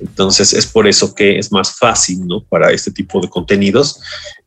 Entonces 0.00 0.52
es 0.52 0.66
por 0.66 0.86
eso 0.86 1.14
que 1.14 1.38
es 1.38 1.52
más 1.52 1.76
fácil 1.78 2.26
¿no? 2.26 2.42
para 2.42 2.72
este 2.72 2.90
tipo 2.90 3.20
de 3.20 3.28
contenidos 3.28 4.00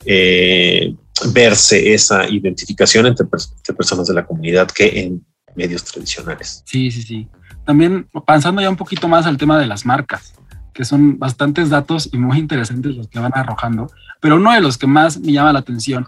eh, 0.05 0.93
verse 1.31 1.93
esa 1.93 2.27
identificación 2.27 3.05
entre, 3.05 3.25
entre, 3.25 3.75
personas 3.75 4.07
de 4.07 4.13
la 4.13 4.25
comunidad 4.25 4.67
que 4.67 4.99
en 4.99 5.25
medios 5.55 5.83
tradicionales. 5.83 6.63
Sí, 6.65 6.91
sí, 6.91 7.01
sí. 7.01 7.27
También 7.65 8.07
pensando 8.25 8.61
ya 8.61 8.69
un 8.69 8.75
poquito 8.75 9.07
más 9.07 9.25
al 9.25 9.37
tema 9.37 9.57
de 9.57 9.67
las 9.67 9.85
marcas, 9.85 10.33
que 10.73 10.85
son 10.85 11.17
bastantes 11.17 11.69
datos 11.69 12.09
y 12.11 12.17
muy 12.17 12.37
interesantes 12.37 12.95
los 12.95 13.07
que 13.07 13.19
van 13.19 13.31
arrojando, 13.35 13.89
pero 14.19 14.35
uno 14.35 14.51
de 14.51 14.61
los 14.61 14.77
que 14.77 14.87
más 14.87 15.19
me 15.19 15.31
llama 15.31 15.53
la 15.53 15.59
atención 15.59 16.07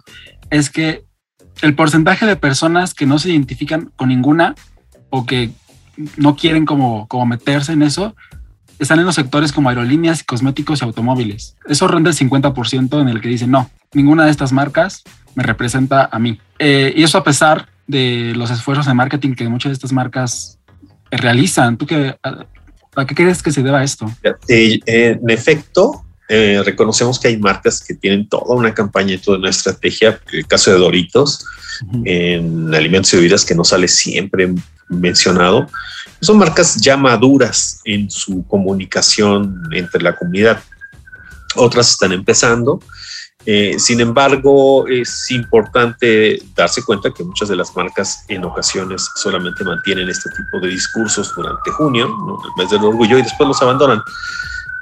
es 0.50 0.70
que 0.70 1.06
el 1.62 1.74
porcentaje 1.74 2.26
de 2.26 2.36
personas 2.36 2.94
que 2.94 3.06
no 3.06 3.18
se 3.18 3.32
identifican 3.32 3.92
con 3.96 4.10
ninguna 4.10 4.56
o 5.10 5.26
que 5.26 5.52
no 6.18 6.36
quieren 6.36 6.66
como, 6.66 7.08
como 7.08 7.26
meterse 7.26 7.74
en 7.74 7.82
eso, 7.82 8.16
están 8.80 9.00
en 9.00 9.06
los 9.06 9.16
sectores 9.16 9.52
como 9.52 9.70
aerolíneas, 9.70 10.24
cosméticos 10.24 10.82
y 10.82 10.86
automóviles. 10.86 11.56
Eso 11.68 11.88
rinde 11.88 12.12
el 12.12 12.16
50% 12.16 13.02
en 13.02 13.10
el 13.10 13.22
que 13.22 13.30
dicen, 13.30 13.50
no, 13.50 13.70
ninguna 13.94 14.26
de 14.26 14.32
estas 14.32 14.52
marcas 14.52 15.04
me 15.34 15.44
representa 15.44 16.10
a 16.12 16.20
mí. 16.20 16.40
Eh, 16.60 16.94
y 16.96 17.04
eso 17.04 17.18
a 17.18 17.24
pesar 17.24 17.70
de 17.88 18.34
los 18.36 18.52
esfuerzos 18.52 18.86
de 18.86 18.94
marketing 18.94 19.34
que 19.34 19.48
muchas 19.48 19.72
de 19.72 19.74
estas 19.74 19.94
marcas 19.94 20.60
realizan. 21.10 21.78
¿Tú 21.78 21.86
qué, 21.88 22.16
a, 22.22 23.06
qué 23.06 23.16
crees 23.16 23.42
que 23.42 23.52
se 23.52 23.64
deba 23.64 23.84
esto? 23.84 24.12
Eh, 24.48 24.80
en 24.86 25.30
efecto, 25.30 26.06
eh, 26.30 26.62
reconocemos 26.66 27.20
que 27.20 27.30
hay 27.30 27.38
marcas 27.38 27.82
que 27.82 27.94
tienen 27.94 28.28
toda 28.28 28.56
una 28.56 28.74
campaña 28.74 29.14
y 29.14 29.18
toda 29.18 29.38
una 29.38 29.50
estrategia. 29.50 30.20
El 30.32 30.46
caso 30.46 30.72
de 30.72 30.78
Doritos, 30.78 31.46
en 32.04 32.74
alimentos 32.74 33.14
y 33.14 33.18
bebidas 33.18 33.46
que 33.46 33.56
no 33.56 33.64
sale 33.64 33.88
siempre 33.88 34.54
mencionado. 34.90 35.68
Son 36.22 36.38
marcas 36.38 36.76
ya 36.78 36.98
maduras 36.98 37.80
en 37.86 38.10
su 38.10 38.46
comunicación 38.48 39.70
entre 39.72 40.02
la 40.02 40.16
comunidad. 40.16 40.62
Otras 41.56 41.92
están 41.92 42.12
empezando. 42.12 42.82
Eh, 43.50 43.80
sin 43.80 44.02
embargo, 44.02 44.88
es 44.90 45.32
importante 45.32 46.42
darse 46.54 46.84
cuenta 46.84 47.14
que 47.14 47.24
muchas 47.24 47.48
de 47.48 47.56
las 47.56 47.74
marcas 47.76 48.26
en 48.28 48.44
ocasiones 48.44 49.10
solamente 49.16 49.64
mantienen 49.64 50.10
este 50.10 50.30
tipo 50.32 50.60
de 50.60 50.68
discursos 50.68 51.34
durante 51.34 51.72
junio, 51.72 52.08
el 52.44 52.62
mes 52.62 52.70
del 52.70 52.84
orgullo, 52.84 53.18
y 53.18 53.22
después 53.22 53.48
los 53.48 53.62
abandonan 53.62 54.02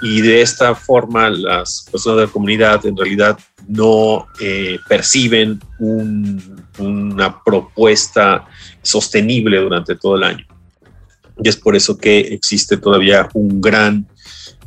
y 0.01 0.22
de 0.22 0.41
esta 0.41 0.75
forma 0.75 1.29
las 1.29 1.88
personas 1.91 2.17
de 2.17 2.25
la 2.25 2.31
comunidad 2.31 2.86
en 2.86 2.98
realidad 2.98 3.39
no 3.67 4.27
eh, 4.39 4.77
perciben 4.88 5.60
una 5.79 7.43
propuesta 7.43 8.45
sostenible 8.81 9.57
durante 9.57 9.95
todo 9.95 10.17
el 10.17 10.24
año. 10.24 10.45
Y 11.41 11.50
es 11.50 11.57
por 11.57 11.75
eso 11.75 11.98
que 11.98 12.19
existe 12.19 12.77
todavía 12.77 13.29
un 13.34 13.62
gran 13.62 14.07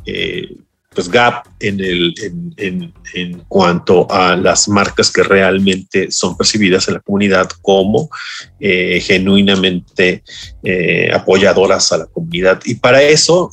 eh, 0.05 0.55
pues 0.99 1.09
gap 1.09 1.47
en, 1.59 1.79
el, 1.79 2.13
en, 2.57 2.93
en, 3.13 3.43
cuanto 3.47 4.09
a 4.11 4.35
las 4.35 4.67
marcas 4.67 5.11
que 5.11 5.23
realmente 5.23 6.11
son 6.11 6.35
percibidas 6.35 6.87
en 6.87 6.95
la 6.95 6.99
comunidad 6.99 7.49
como 7.61 8.09
eh, 8.59 8.99
genuinamente 9.01 10.23
apoyadoras 11.13 11.91
a 11.91 11.99
la 11.99 12.05
comunidad. 12.05 12.59
Y 12.65 12.75
para 12.75 13.01
eso 13.01 13.51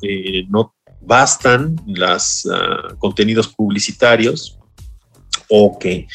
no 0.48 0.74
bastan 1.06 1.76
los 1.86 2.48
ah, 2.52 2.94
contenidos 2.98 3.48
publicitarios 3.48 4.58
o 5.48 5.78
que 5.78 6.08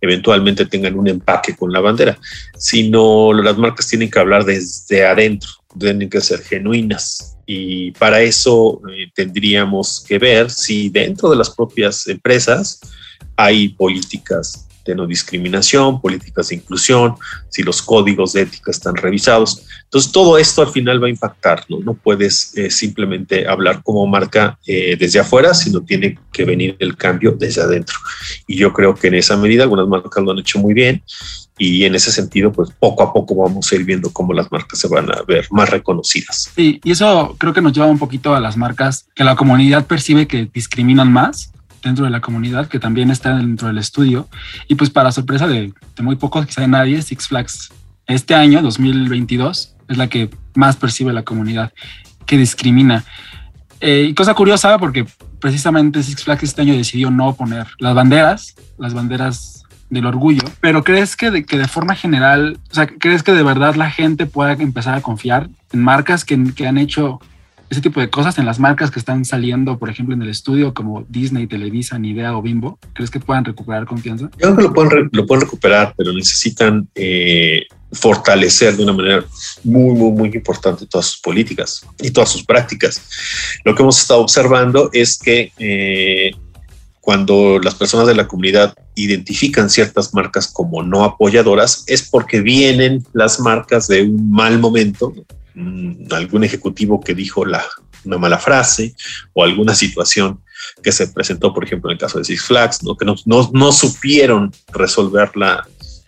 eventualmente 0.00 0.64
tengan 0.64 0.98
un 0.98 1.08
empaque 1.08 1.54
con 1.54 1.70
la 1.70 1.80
bandera, 1.80 2.18
sino 2.56 3.32
las 3.34 3.58
marcas 3.58 3.86
tienen 3.86 4.10
que 4.10 4.18
hablar 4.18 4.44
desde 4.44 5.04
adentro, 5.04 5.50
tienen 5.78 6.08
que 6.08 6.22
ser 6.22 6.40
genuinas. 6.40 7.37
Y 7.50 7.92
para 7.92 8.20
eso 8.20 8.82
eh, 8.92 9.10
tendríamos 9.14 10.04
que 10.06 10.18
ver 10.18 10.50
si 10.50 10.90
dentro 10.90 11.30
de 11.30 11.36
las 11.36 11.48
propias 11.48 12.06
empresas 12.06 12.78
hay 13.36 13.70
políticas 13.70 14.67
de 14.84 14.94
no 14.94 15.06
discriminación, 15.06 16.00
políticas 16.00 16.48
de 16.48 16.56
inclusión, 16.56 17.14
si 17.48 17.62
los 17.62 17.82
códigos 17.82 18.32
de 18.32 18.42
ética 18.42 18.70
están 18.70 18.96
revisados. 18.96 19.64
Entonces, 19.84 20.12
todo 20.12 20.38
esto 20.38 20.62
al 20.62 20.68
final 20.68 21.02
va 21.02 21.06
a 21.06 21.10
impactar, 21.10 21.64
¿no? 21.68 21.78
No 21.80 21.94
puedes 21.94 22.56
eh, 22.56 22.70
simplemente 22.70 23.46
hablar 23.46 23.82
como 23.82 24.06
marca 24.06 24.58
eh, 24.66 24.96
desde 24.98 25.20
afuera, 25.20 25.54
sino 25.54 25.82
tiene 25.82 26.18
que 26.32 26.44
venir 26.44 26.76
el 26.78 26.96
cambio 26.96 27.32
desde 27.32 27.62
adentro. 27.62 27.96
Y 28.46 28.56
yo 28.56 28.72
creo 28.72 28.94
que 28.94 29.08
en 29.08 29.14
esa 29.14 29.36
medida 29.36 29.62
algunas 29.62 29.88
marcas 29.88 30.22
lo 30.22 30.32
han 30.32 30.38
hecho 30.38 30.58
muy 30.58 30.74
bien 30.74 31.02
y 31.58 31.84
en 31.84 31.94
ese 31.94 32.12
sentido, 32.12 32.52
pues 32.52 32.70
poco 32.78 33.02
a 33.02 33.12
poco 33.12 33.34
vamos 33.34 33.70
a 33.70 33.74
ir 33.74 33.84
viendo 33.84 34.10
cómo 34.12 34.32
las 34.32 34.50
marcas 34.52 34.78
se 34.78 34.88
van 34.88 35.10
a 35.10 35.22
ver 35.26 35.46
más 35.50 35.68
reconocidas. 35.68 36.52
Y 36.56 36.80
eso 36.90 37.34
creo 37.36 37.52
que 37.52 37.60
nos 37.60 37.72
lleva 37.72 37.86
un 37.86 37.98
poquito 37.98 38.34
a 38.34 38.40
las 38.40 38.56
marcas 38.56 39.06
que 39.14 39.24
la 39.24 39.34
comunidad 39.34 39.86
percibe 39.86 40.28
que 40.28 40.48
discriminan 40.52 41.12
más 41.12 41.52
dentro 41.82 42.04
de 42.04 42.10
la 42.10 42.20
comunidad 42.20 42.68
que 42.68 42.78
también 42.78 43.10
está 43.10 43.36
dentro 43.36 43.68
del 43.68 43.78
estudio. 43.78 44.28
Y 44.68 44.74
pues 44.74 44.90
para 44.90 45.12
sorpresa 45.12 45.46
de, 45.46 45.72
muy 46.00 46.16
pocos, 46.16 46.46
quizá 46.46 46.62
de 46.62 46.68
nadie, 46.68 47.02
Six 47.02 47.28
Flags 47.28 47.70
este 48.06 48.34
año, 48.34 48.62
2022, 48.62 49.74
es 49.88 49.96
la 49.96 50.08
que 50.08 50.30
más 50.54 50.76
percibe 50.76 51.12
la 51.12 51.22
comunidad, 51.22 51.72
que 52.26 52.38
discrimina. 52.38 53.04
Eh, 53.80 54.06
y 54.10 54.14
cosa 54.14 54.34
curiosa, 54.34 54.78
porque 54.78 55.06
precisamente 55.40 56.02
Six 56.02 56.24
Flags 56.24 56.42
este 56.42 56.62
año 56.62 56.74
decidió 56.74 57.10
no 57.10 57.34
poner 57.34 57.66
las 57.78 57.94
banderas, 57.94 58.54
las 58.78 58.94
banderas 58.94 59.64
del 59.90 60.06
orgullo, 60.06 60.42
pero 60.60 60.84
¿crees 60.84 61.16
que 61.16 61.30
de, 61.30 61.44
que 61.44 61.58
de 61.58 61.66
forma 61.66 61.94
general, 61.94 62.58
o 62.70 62.74
sea, 62.74 62.86
crees 62.86 63.22
que 63.22 63.32
de 63.32 63.42
verdad 63.42 63.74
la 63.74 63.90
gente 63.90 64.26
pueda 64.26 64.52
empezar 64.52 64.94
a 64.94 65.00
confiar 65.00 65.48
en 65.72 65.82
marcas 65.82 66.24
que, 66.24 66.52
que 66.54 66.66
han 66.66 66.76
hecho 66.76 67.20
ese 67.70 67.80
tipo 67.80 68.00
de 68.00 68.08
cosas 68.08 68.38
en 68.38 68.46
las 68.46 68.58
marcas 68.58 68.90
que 68.90 68.98
están 68.98 69.24
saliendo, 69.24 69.78
por 69.78 69.90
ejemplo, 69.90 70.14
en 70.14 70.22
el 70.22 70.28
estudio 70.28 70.72
como 70.72 71.04
Disney, 71.08 71.46
Televisa, 71.46 71.98
Nidea 71.98 72.36
o 72.36 72.42
Bimbo? 72.42 72.78
¿Crees 72.94 73.10
que 73.10 73.20
puedan 73.20 73.44
recuperar 73.44 73.86
confianza? 73.86 74.30
Yo 74.38 74.54
creo 74.54 74.56
que 74.56 74.62
lo 74.62 74.72
pueden, 74.72 75.10
lo 75.12 75.26
pueden 75.26 75.42
recuperar, 75.42 75.94
pero 75.96 76.12
necesitan 76.12 76.88
eh, 76.94 77.66
fortalecer 77.92 78.76
de 78.76 78.82
una 78.84 78.92
manera 78.92 79.24
muy, 79.64 79.94
muy, 79.94 80.10
muy 80.12 80.28
importante 80.28 80.86
todas 80.86 81.06
sus 81.06 81.20
políticas 81.20 81.86
y 82.00 82.10
todas 82.10 82.30
sus 82.30 82.44
prácticas. 82.44 83.02
Lo 83.64 83.74
que 83.74 83.82
hemos 83.82 84.00
estado 84.00 84.20
observando 84.20 84.90
es 84.92 85.18
que 85.18 85.52
eh, 85.58 86.32
cuando 87.00 87.58
las 87.58 87.74
personas 87.74 88.06
de 88.06 88.14
la 88.14 88.28
comunidad 88.28 88.74
identifican 88.94 89.70
ciertas 89.70 90.12
marcas 90.12 90.46
como 90.46 90.82
no 90.82 91.04
apoyadoras, 91.04 91.84
es 91.86 92.02
porque 92.02 92.40
vienen 92.40 93.02
las 93.14 93.40
marcas 93.40 93.88
de 93.88 94.02
un 94.02 94.30
mal 94.30 94.58
momento, 94.58 95.14
algún 96.10 96.44
ejecutivo 96.44 97.00
que 97.00 97.14
dijo 97.14 97.44
una 98.04 98.18
mala 98.18 98.38
frase 98.38 98.94
o 99.32 99.44
alguna 99.44 99.74
situación 99.74 100.40
que 100.82 100.92
se 100.92 101.08
presentó, 101.08 101.52
por 101.52 101.64
ejemplo, 101.64 101.90
en 101.90 101.94
el 101.94 102.00
caso 102.00 102.18
de 102.18 102.24
Six 102.24 102.42
Flags, 102.42 102.78
que 102.98 103.04
no, 103.04 103.16
no, 103.52 103.72
supieron 103.72 104.52
resolverla 104.72 105.66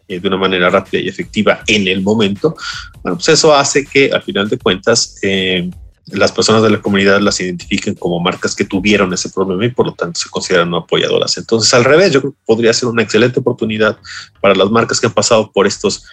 eh, 0.09 0.21
de 0.21 0.29
una 0.29 0.37
manera 0.37 0.71
rápida 0.71 1.01
y 1.01 1.09
efectiva 1.09 1.63
en 1.67 1.89
el 1.89 2.03
momento, 2.03 2.57
bueno, 3.03 3.17
pues 3.17 3.29
eso 3.29 3.55
hace 3.55 3.85
que 3.85 4.11
al 4.13 4.23
final 4.23 4.49
de 4.49 4.59
cuentas 4.59 5.17
eh, 5.23 5.71
las 6.07 6.33
personas 6.33 6.63
de 6.63 6.71
la 6.71 6.81
comunidad 6.81 7.21
las 7.21 7.41
identifiquen 7.41 7.95
como 7.95 8.19
marcas 8.19 8.55
que 8.55 8.65
tuvieron 8.65 9.13
ese 9.13 9.31
problema 9.31 9.65
y 9.65 9.71
por 9.71 9.87
lo 9.87 9.95
tanto 9.95 10.19
se 10.19 10.29
consideran 10.29 10.71
no 10.71 10.79
apoyadoras. 10.79 11.37
Entonces, 11.39 11.73
al 11.75 11.85
revés, 11.85 12.13
yo 12.13 12.21
creo 12.21 12.33
que 12.33 12.39
podría 12.45 12.73
ser 12.73 12.89
una 12.89 13.03
excelente 13.03 13.39
oportunidad 13.41 13.97
para 14.41 14.55
las 14.55 14.71
marcas 14.71 15.01
que 15.01 15.07
han 15.07 15.13
pasado 15.13 15.53
por 15.53 15.67
estos 15.67 16.05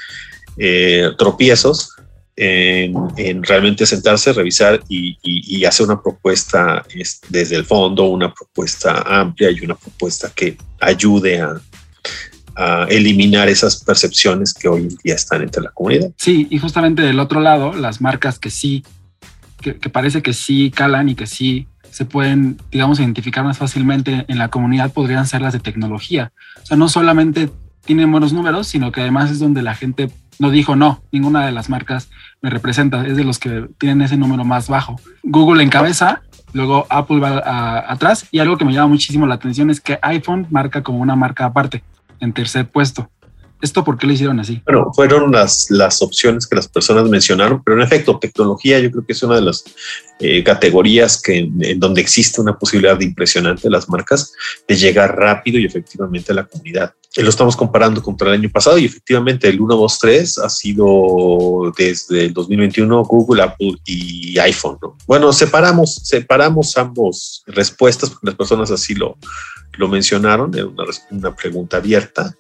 eh, 0.58 1.12
tropiezos 1.18 1.94
en, 2.38 3.44
realmente 3.44 3.86
sentarse, 3.86 4.32
revisar 4.32 4.80
y, 4.88 5.66
hacer 5.66 5.88
una 5.88 6.02
propuesta 6.02 6.86
desde 7.30 7.56
el 7.56 7.66
fondo, 7.66 8.06
una 8.06 8.34
propuesta 8.34 9.02
amplia 9.06 9.50
y 9.52 9.66
una 9.66 9.76
propuesta 9.76 10.32
que 10.34 10.58
ayude 10.80 11.42
a, 11.42 11.60
eliminar 12.90 13.48
esas 13.50 13.84
percepciones 13.84 14.52
que 14.52 14.68
hoy 14.68 14.82
en 14.82 14.98
día 15.04 15.14
están 15.14 15.44
entre 15.44 15.62
la 15.62 15.70
comunidad. 15.70 16.10
Sí, 16.18 16.48
y 16.50 16.58
justamente 16.58 17.04
del 17.04 17.20
otro 17.20 17.40
lado, 17.40 17.72
las 17.74 18.02
marcas 18.02 18.40
que 18.40 18.50
sí, 18.50 18.84
que, 19.62 19.74
parece 19.76 20.24
que 20.24 20.34
sí 20.34 20.72
calan 20.72 21.08
y 21.08 21.14
que 21.14 21.28
sí 21.28 21.68
se 21.92 22.06
pueden, 22.06 22.58
digamos, 22.72 23.00
identificar 23.00 23.44
más 23.44 23.60
fácilmente 23.60 24.26
en 24.28 24.40
la 24.40 24.50
comunidad 24.50 24.92
podrían 24.92 25.28
ser 25.28 25.42
las 25.42 25.54
de 25.54 25.60
tecnología. 25.60 26.32
O 26.64 26.66
sea, 26.66 26.78
no 26.78 26.90
solamente 26.90 27.52
tienen 27.86 28.12
buenos 28.12 28.34
números, 28.34 28.66
sino 28.66 28.92
que 28.92 29.02
además 29.02 29.30
es 29.30 29.38
donde 29.38 29.62
la 29.62 29.76
gente 29.76 30.10
no 30.40 30.50
dijo 30.50 30.76
no, 30.76 31.02
ninguna 31.12 31.46
de 31.46 31.52
las 31.52 31.70
marcas 31.70 32.10
me 32.42 32.50
representa, 32.50 33.06
es 33.06 33.18
de 33.18 33.24
los 33.24 33.40
que 33.40 33.68
tienen 33.78 34.02
ese 34.02 34.18
número 34.18 34.44
más 34.44 34.68
bajo. 34.70 35.00
Google 35.24 35.64
encabeza, 35.64 36.22
luego 36.54 36.86
Apple 36.90 37.20
va 37.20 37.92
atrás 37.92 38.28
y 38.32 38.40
algo 38.40 38.58
que 38.58 38.66
me 38.66 38.74
llama 38.74 38.88
muchísimo 38.88 39.26
la 39.26 39.36
atención 39.36 39.70
es 39.70 39.82
que 39.82 40.00
iPhone 40.02 40.48
marca 40.50 40.84
como 40.84 41.00
una 41.00 41.16
marca 41.16 41.46
aparte, 41.46 41.84
en 42.20 42.34
tercer 42.34 42.68
puesto. 42.68 43.10
¿Esto 43.62 43.84
por 43.84 43.98
qué 43.98 44.06
lo 44.06 44.14
hicieron 44.14 44.40
así? 44.40 44.62
Bueno, 44.66 44.92
fueron 44.94 45.32
las, 45.32 45.72
las 45.72 46.02
opciones 46.04 46.46
que 46.46 46.56
las 46.56 46.68
personas 46.68 47.10
mencionaron, 47.10 47.64
pero 47.64 47.78
en 47.78 47.84
efecto, 47.84 48.20
tecnología 48.20 48.80
yo 48.80 48.92
creo 48.92 49.06
que 49.06 49.14
es 49.14 49.24
una 49.24 49.36
de 49.36 49.42
las 49.42 49.64
eh, 50.20 50.44
categorías 50.44 51.20
que 51.20 51.40
en, 51.40 51.80
donde 51.80 52.02
existe 52.02 52.40
una 52.40 52.58
posibilidad 52.58 53.00
impresionante 53.02 53.64
de 53.64 53.72
las 53.72 53.90
marcas 53.90 54.32
de 54.68 54.76
llegar 54.76 55.18
rápido 55.18 55.58
y 55.58 55.66
efectivamente 55.66 56.32
a 56.32 56.36
la 56.36 56.46
comunidad. 56.46 56.94
Y 57.16 57.24
lo 57.24 57.30
estamos 57.30 57.56
comparando 57.56 58.04
contra 58.04 58.28
el 58.28 58.36
año 58.36 58.50
pasado 58.52 58.78
y 58.78 58.86
efectivamente 58.86 59.48
el 59.48 59.60
1, 59.60 59.76
2, 59.76 60.00
3 60.00 60.38
ha 60.38 60.50
sido 60.50 61.74
desde 61.76 62.26
el 62.26 62.34
2021 62.34 63.04
Google, 63.06 63.42
Apple 63.42 63.76
y 63.86 64.38
iPhone. 64.38 64.78
Bueno, 65.08 65.34
separamos, 65.34 65.96
separamos 66.04 66.78
ambos 66.78 67.44
respuestas 67.48 68.12
porque 68.12 68.28
las 68.28 68.36
personas 68.36 68.70
así 68.70 68.94
lo, 68.94 69.18
lo 69.78 69.88
mencionaron, 69.88 70.52
una, 70.54 70.84
una 71.10 71.36
pregunta 71.36 71.78
abierta 71.78 72.36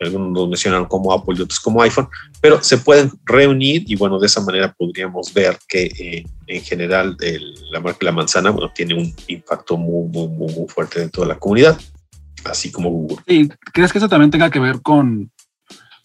algunos 0.00 0.32
lo 0.32 0.46
mencionaron 0.46 0.86
como 0.86 1.12
Apple 1.12 1.34
y 1.38 1.42
otros 1.42 1.60
como 1.60 1.82
iPhone, 1.82 2.08
pero 2.40 2.62
se 2.62 2.78
pueden 2.78 3.12
reunir 3.24 3.84
y 3.86 3.96
bueno, 3.96 4.18
de 4.18 4.26
esa 4.26 4.40
manera 4.40 4.72
podríamos 4.72 5.32
ver 5.34 5.58
que 5.68 5.84
eh, 5.86 6.24
en 6.46 6.62
general 6.62 7.16
la 7.70 7.80
marca 7.80 7.98
La 8.02 8.12
Manzana 8.12 8.54
tiene 8.74 8.94
un 8.94 9.14
impacto 9.26 9.76
muy, 9.76 10.08
muy, 10.08 10.28
muy, 10.28 10.68
fuerte 10.68 11.00
dentro 11.00 11.22
de 11.22 11.28
la 11.28 11.38
comunidad, 11.38 11.78
así 12.44 12.70
como 12.70 12.90
Google. 12.90 13.18
¿Y 13.26 13.48
crees 13.48 13.92
que 13.92 13.98
eso 13.98 14.08
también 14.08 14.30
tenga 14.30 14.50
que 14.50 14.60
ver 14.60 14.80
con, 14.82 15.30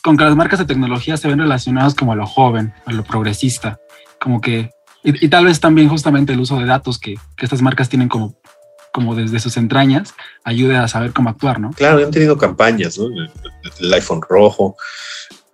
con 0.01 0.17
que 0.17 0.23
las 0.23 0.35
marcas 0.35 0.59
de 0.59 0.65
tecnología 0.65 1.17
se 1.17 1.27
ven 1.27 1.39
relacionadas 1.39 1.93
como 1.93 2.13
a 2.13 2.15
lo 2.15 2.25
joven, 2.25 2.73
a 2.85 2.93
lo 2.93 3.03
progresista? 3.03 3.79
Como 4.19 4.41
que, 4.41 4.71
y, 5.03 5.27
tal 5.27 5.45
vez 5.45 5.59
también 5.59 5.89
justamente 5.89 6.33
el 6.33 6.39
uso 6.39 6.57
de 6.59 6.65
datos 6.65 6.97
que, 6.97 7.15
que 7.37 7.45
estas 7.45 7.61
marcas 7.61 7.89
tienen 7.89 8.09
como 8.09 8.35
como 8.93 9.15
desde 9.15 9.39
sus 9.39 9.57
entrañas 9.57 10.13
ayude 10.43 10.77
a 10.77 10.87
saber 10.87 11.11
cómo 11.11 11.29
actuar, 11.29 11.59
¿no? 11.59 11.71
Claro, 11.71 12.03
han 12.03 12.11
tenido 12.11 12.37
campañas, 12.37 12.97
¿no? 12.97 13.09
El 13.79 13.93
iPhone 13.93 14.21
rojo, 14.21 14.77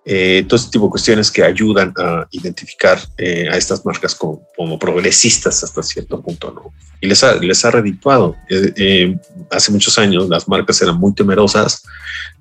eh, 0.05 0.43
todo 0.47 0.57
este 0.57 0.71
tipo 0.71 0.85
de 0.85 0.91
cuestiones 0.91 1.31
que 1.31 1.43
ayudan 1.43 1.93
a 1.97 2.27
identificar 2.31 2.99
eh, 3.17 3.47
a 3.51 3.55
estas 3.57 3.85
marcas 3.85 4.13
como, 4.15 4.41
progresistas 4.77 5.63
hasta 5.63 5.81
cierto 5.81 6.21
punto, 6.21 6.51
¿no? 6.51 6.73
Y 6.99 7.07
les 7.07 7.23
ha, 7.23 7.35
les 7.35 7.63
ha 7.63 7.71
redituado. 7.71 8.35
Eh, 8.49 9.17
hace 9.51 9.71
muchos 9.71 9.97
años 9.97 10.27
las 10.27 10.47
marcas 10.47 10.81
eran 10.81 10.97
muy 10.97 11.13
temerosas 11.13 11.83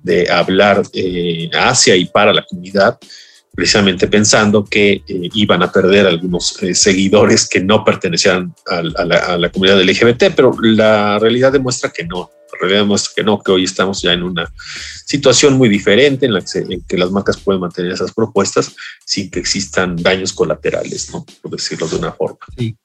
de 0.03 0.29
hablar 0.29 0.83
hacia 1.53 1.95
y 1.95 2.05
para 2.05 2.33
la 2.33 2.45
comunidad 2.45 2.97
precisamente 3.55 4.07
pensando 4.07 4.63
que 4.63 5.03
eh, 5.07 5.29
iban 5.33 5.63
a 5.63 5.71
perder 5.71 6.07
algunos 6.07 6.61
eh, 6.63 6.73
seguidores 6.73 7.47
que 7.47 7.61
no 7.61 7.83
pertenecían 7.83 8.53
a, 8.67 8.81
la, 9.37 9.51
comunidad 9.51 9.81
LGBT, 9.81 10.35
pero 10.35 10.55
la 10.61 11.19
realidad 11.19 11.51
demuestra 11.51 11.89
que 11.89 12.05
no. 12.05 12.29
La 12.53 12.59
realidad 12.61 12.81
demuestra 12.81 13.13
que 13.15 13.23
no, 13.23 13.39
que 13.39 13.51
hoy 13.51 13.63
estamos 13.63 14.01
ya 14.01 14.13
en 14.13 14.23
una 14.23 14.51
situación 15.05 15.57
muy 15.57 15.69
diferente 15.69 16.25
en 16.25 16.33
la 16.33 16.41
que, 16.41 16.97
las 16.97 17.11
marcas 17.11 17.37
pueden 17.37 17.61
mantener 17.61 17.91
esas 17.91 18.13
propuestas 18.13 18.75
sin 19.05 19.29
que 19.29 19.39
existan 19.39 19.95
daños 19.95 20.33
colaterales, 20.33 21.11
¿no? 21.11 21.25
por 21.41 21.51
decirlo 21.51 21.87
de 21.87 21.95
una 21.95 22.11
forma. 22.11 22.39
Sí. 22.57 22.77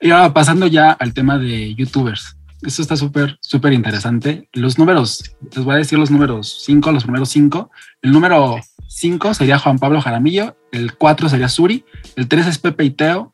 Y 0.00 0.10
ahora 0.10 0.32
pasando 0.32 0.66
ya 0.66 0.92
al 0.92 1.12
tema 1.12 1.38
de 1.38 1.74
youtubers. 1.74 2.36
Esto 2.62 2.82
está 2.82 2.96
súper, 2.96 3.36
súper 3.40 3.72
interesante. 3.72 4.48
Los 4.52 4.78
números, 4.78 5.36
les 5.54 5.64
voy 5.64 5.74
a 5.74 5.78
decir 5.78 5.98
los 5.98 6.10
números 6.10 6.62
cinco, 6.64 6.90
los 6.90 7.02
primeros 7.02 7.28
cinco. 7.28 7.70
El 8.00 8.12
número 8.12 8.58
5 8.88 9.34
sería 9.34 9.58
Juan 9.58 9.78
Pablo 9.78 10.00
Jaramillo, 10.00 10.56
el 10.72 10.94
4 10.94 11.28
sería 11.28 11.48
Suri, 11.48 11.84
el 12.16 12.28
3 12.28 12.46
es 12.46 12.58
Pepe 12.58 12.84
y 12.84 12.90
Teo, 12.90 13.32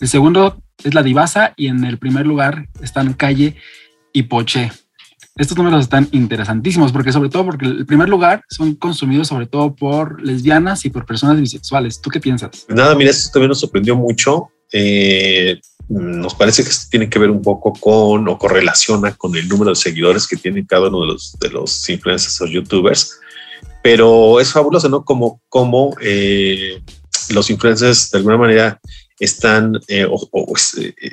el 0.00 0.08
segundo 0.08 0.62
es 0.82 0.94
La 0.94 1.02
Divasa 1.02 1.54
y 1.56 1.68
en 1.68 1.84
el 1.84 1.98
primer 1.98 2.26
lugar 2.26 2.68
están 2.82 3.12
Calle 3.14 3.56
y 4.12 4.24
Poche. 4.24 4.72
Estos 5.36 5.56
números 5.56 5.82
están 5.82 6.08
interesantísimos 6.12 6.92
porque 6.92 7.12
sobre 7.12 7.28
todo 7.30 7.46
porque 7.46 7.66
el 7.66 7.86
primer 7.86 8.08
lugar 8.08 8.42
son 8.48 8.74
consumidos 8.74 9.28
sobre 9.28 9.46
todo 9.46 9.74
por 9.74 10.20
lesbianas 10.22 10.84
y 10.84 10.90
por 10.90 11.06
personas 11.06 11.40
bisexuales. 11.40 12.00
¿Tú 12.00 12.10
qué 12.10 12.20
piensas? 12.20 12.66
Nada, 12.68 12.94
mira, 12.94 13.10
esto 13.10 13.30
también 13.32 13.48
nos 13.48 13.60
sorprendió 13.60 13.96
mucho. 13.96 14.48
Eh, 14.72 15.60
nos 15.88 16.34
parece 16.34 16.62
que 16.62 16.70
esto 16.70 16.86
tiene 16.90 17.08
que 17.08 17.18
ver 17.18 17.30
un 17.30 17.42
poco 17.42 17.72
con 17.72 18.28
o 18.28 18.38
correlaciona 18.38 19.12
con 19.14 19.34
el 19.34 19.48
número 19.48 19.70
de 19.70 19.76
seguidores 19.76 20.26
que 20.26 20.36
tienen 20.36 20.64
cada 20.64 20.88
uno 20.88 21.02
de 21.02 21.06
los, 21.08 21.36
de 21.40 21.50
los 21.50 21.88
influencers 21.88 22.40
o 22.40 22.46
youtubers 22.46 23.19
pero 23.82 24.40
es 24.40 24.52
fabuloso, 24.52 24.88
¿no? 24.88 25.04
Como, 25.04 25.40
como 25.48 25.96
eh, 26.00 26.82
los 27.30 27.50
influencers 27.50 28.10
de 28.10 28.18
alguna 28.18 28.36
manera 28.36 28.80
están 29.18 29.78
eh, 29.88 30.06
o, 30.08 30.28
eh, 30.78 31.12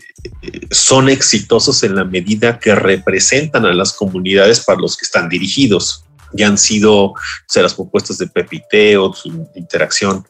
son 0.72 1.10
exitosos 1.10 1.84
en 1.84 1.96
la 1.96 2.06
medida 2.06 2.60
que 2.60 2.74
representan 2.74 3.66
a 3.66 3.74
las 3.74 3.94
comunidades 3.94 4.62
para 4.62 4.80
los 4.80 4.96
que 4.98 5.06
están 5.06 5.30
dirigidos. 5.30 6.04
Ya 6.34 6.48
han 6.48 6.58
sido 6.58 6.94
o 6.96 7.62
las 7.62 7.74
propuestas 7.74 8.18
de 8.18 8.28
Pepite 8.28 8.98
o 8.98 9.14
su 9.14 9.48
interacción 9.56 10.26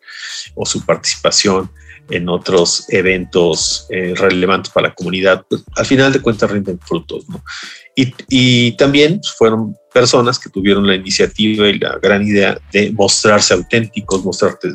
o 0.55 0.65
su 0.65 0.85
participación 0.85 1.71
en 2.09 2.29
otros 2.29 2.85
eventos 2.89 3.87
relevantes 3.89 4.71
para 4.71 4.89
la 4.89 4.93
comunidad, 4.93 5.45
pues, 5.49 5.63
al 5.75 5.85
final 5.85 6.13
de 6.13 6.21
cuentas 6.21 6.49
rinden 6.49 6.79
frutos. 6.79 7.27
¿no? 7.27 7.43
Y, 8.29 8.73
también 8.73 9.19
fueron 9.37 9.75
personas 9.91 10.37
que 10.37 10.51
tuvieron 10.51 10.85
la 10.85 10.93
iniciativa 10.93 11.67
y 11.67 11.79
la 11.79 11.97
gran 11.97 12.21
idea 12.21 12.59
de 12.71 12.91
mostrarse 12.91 13.55
auténticos, 13.55 14.23
mostrarse 14.23 14.69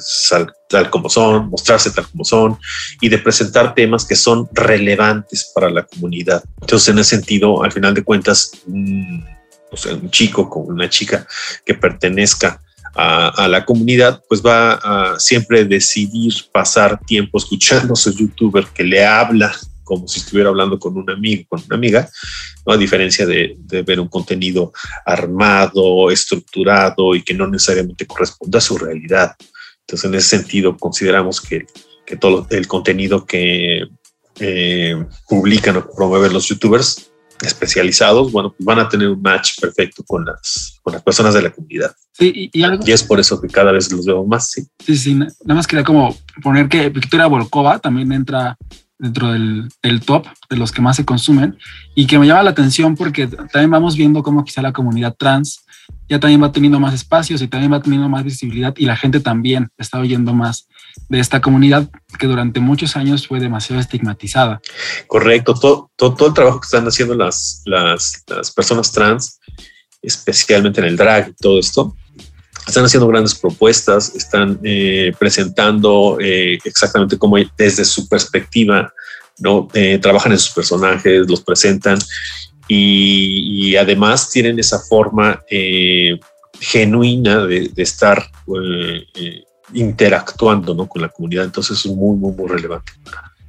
tal 0.68 0.90
como 0.90 1.08
son, 1.08 1.48
mostrarse 1.48 1.92
tal 1.92 2.08
como 2.08 2.24
son 2.24 2.58
y 3.00 3.08
de 3.08 3.18
presentar 3.18 3.76
temas 3.76 4.04
que 4.04 4.16
son 4.16 4.48
relevantes 4.52 5.52
para 5.54 5.70
la 5.70 5.84
comunidad. 5.84 6.42
Entonces, 6.62 6.88
en 6.88 6.98
ese 6.98 7.16
sentido, 7.16 7.62
al 7.62 7.70
final 7.70 7.94
de 7.94 8.02
cuentas, 8.02 8.50
un, 8.66 9.24
un 9.88 10.10
chico 10.10 10.50
con 10.50 10.66
una 10.66 10.90
chica 10.90 11.24
que 11.64 11.74
pertenezca 11.74 12.60
a, 12.94 13.48
la 13.48 13.64
comunidad, 13.64 14.22
pues 14.28 14.42
va 14.44 14.74
a 14.74 15.18
siempre 15.18 15.64
decidir 15.64 16.32
pasar 16.52 17.00
tiempo 17.06 17.38
escuchando 17.38 17.94
a 17.94 17.96
su 17.96 18.12
youtuber 18.12 18.66
que 18.66 18.84
le 18.84 19.04
habla 19.04 19.54
como 19.84 20.08
si 20.08 20.20
estuviera 20.20 20.48
hablando 20.48 20.78
con 20.78 20.96
un 20.96 21.10
amigo, 21.10 21.44
con 21.48 21.62
una 21.66 21.76
amiga, 21.76 22.08
¿no? 22.64 22.72
a 22.72 22.76
diferencia 22.76 23.26
de, 23.26 23.56
ver 23.84 24.00
un 24.00 24.08
contenido 24.08 24.72
armado, 25.04 26.10
estructurado 26.10 27.14
y 27.14 27.22
que 27.22 27.34
no 27.34 27.46
necesariamente 27.46 28.06
corresponde 28.06 28.58
a 28.58 28.62
su 28.62 28.78
realidad. 28.78 29.34
Entonces, 29.80 30.08
en 30.08 30.14
ese 30.14 30.38
sentido, 30.38 30.76
consideramos 30.76 31.40
que, 31.40 31.66
todo 32.20 32.46
el 32.50 32.66
contenido 32.66 33.24
que 33.24 33.84
eh, 34.38 35.06
publican 35.26 35.78
o 35.78 35.90
promueven 35.90 36.34
los 36.34 36.46
youtubers 36.46 37.11
especializados, 37.42 38.32
bueno, 38.32 38.50
pues 38.50 38.64
van 38.64 38.78
a 38.78 38.88
tener 38.88 39.08
un 39.08 39.20
match 39.20 39.60
perfecto 39.60 40.02
con 40.04 40.24
las, 40.24 40.78
con 40.82 40.92
las 40.92 41.02
personas 41.02 41.34
de 41.34 41.42
la 41.42 41.50
comunidad. 41.50 41.94
Sí, 42.12 42.50
y, 42.52 42.62
algo, 42.62 42.84
y 42.86 42.92
es 42.92 43.02
por 43.02 43.20
eso 43.20 43.40
que 43.40 43.48
cada 43.48 43.72
vez 43.72 43.90
los 43.92 44.06
veo 44.06 44.24
más, 44.24 44.50
sí. 44.50 44.66
Sí, 44.84 44.96
sí, 44.96 45.14
nada 45.14 45.32
más 45.46 45.66
quería 45.66 45.84
como 45.84 46.16
poner 46.42 46.68
que 46.68 46.88
Victoria 46.88 47.26
Volkova 47.26 47.78
también 47.78 48.12
entra 48.12 48.56
dentro 49.02 49.32
del, 49.32 49.68
top 50.06 50.26
de 50.48 50.56
los 50.56 50.70
que 50.70 50.80
más 50.80 50.96
se 50.96 51.04
consumen 51.04 51.58
y 51.96 52.06
que 52.06 52.20
me 52.20 52.26
llama 52.26 52.44
la 52.44 52.50
atención 52.50 52.94
porque 52.94 53.26
también 53.26 53.70
vamos 53.70 53.96
viendo 53.96 54.22
cómo 54.22 54.44
quizá 54.44 54.62
la 54.62 54.72
comunidad 54.72 55.16
trans 55.18 55.64
ya 56.08 56.20
también 56.20 56.42
va 56.42 56.52
teniendo 56.52 56.78
más 56.78 56.94
espacios 56.94 57.40
y 57.42 57.48
también 57.48 57.72
va 57.72 57.80
teniendo 57.80 58.08
más 58.08 58.24
visibilidad 58.24 58.74
y 58.76 58.86
la 58.86 58.96
gente 58.96 59.20
también 59.20 59.70
está 59.78 59.98
oyendo 59.98 60.34
más 60.34 60.68
de 61.08 61.20
esta 61.20 61.40
comunidad 61.40 61.88
que 62.18 62.26
durante 62.26 62.60
muchos 62.60 62.96
años 62.96 63.26
fue 63.26 63.40
demasiado 63.40 63.80
estigmatizada. 63.80 64.60
Correcto, 65.06 65.54
todo, 65.54 65.90
todo, 65.96 66.28
el 66.28 66.34
trabajo 66.34 66.60
que 66.60 66.66
están 66.66 66.86
haciendo 66.86 67.14
las, 67.14 67.62
las, 67.64 68.22
las 68.26 68.50
personas 68.50 68.92
trans, 68.92 69.38
especialmente 70.02 70.80
en 70.80 70.86
el 70.86 70.96
drag 70.96 71.28
y 71.28 71.34
todo 71.34 71.58
esto, 71.58 71.96
están 72.66 72.84
haciendo 72.84 73.08
grandes 73.08 73.34
propuestas, 73.34 74.14
están 74.14 74.60
eh, 74.62 75.12
presentando 75.18 76.18
eh, 76.20 76.58
exactamente 76.64 77.18
cómo 77.18 77.36
desde 77.56 77.84
su 77.84 78.08
perspectiva, 78.08 78.92
¿no? 79.38 79.68
Eh, 79.74 79.98
trabajan 79.98 80.32
en 80.32 80.38
sus 80.38 80.52
personajes, 80.52 81.28
los 81.28 81.42
presentan 81.42 81.98
y, 82.74 83.76
además 83.76 84.30
tienen 84.30 84.58
esa 84.58 84.78
forma 84.78 85.40
genuina 86.60 87.46
de, 87.46 87.68
de 87.68 87.82
estar 87.82 88.22
interactuando 89.74 90.74
¿no? 90.74 90.86
con 90.86 91.02
la 91.02 91.08
comunidad. 91.08 91.44
Entonces 91.44 91.78
es 91.84 91.86
muy, 91.86 92.16
muy, 92.16 92.32
muy 92.32 92.48
relevante 92.48 92.92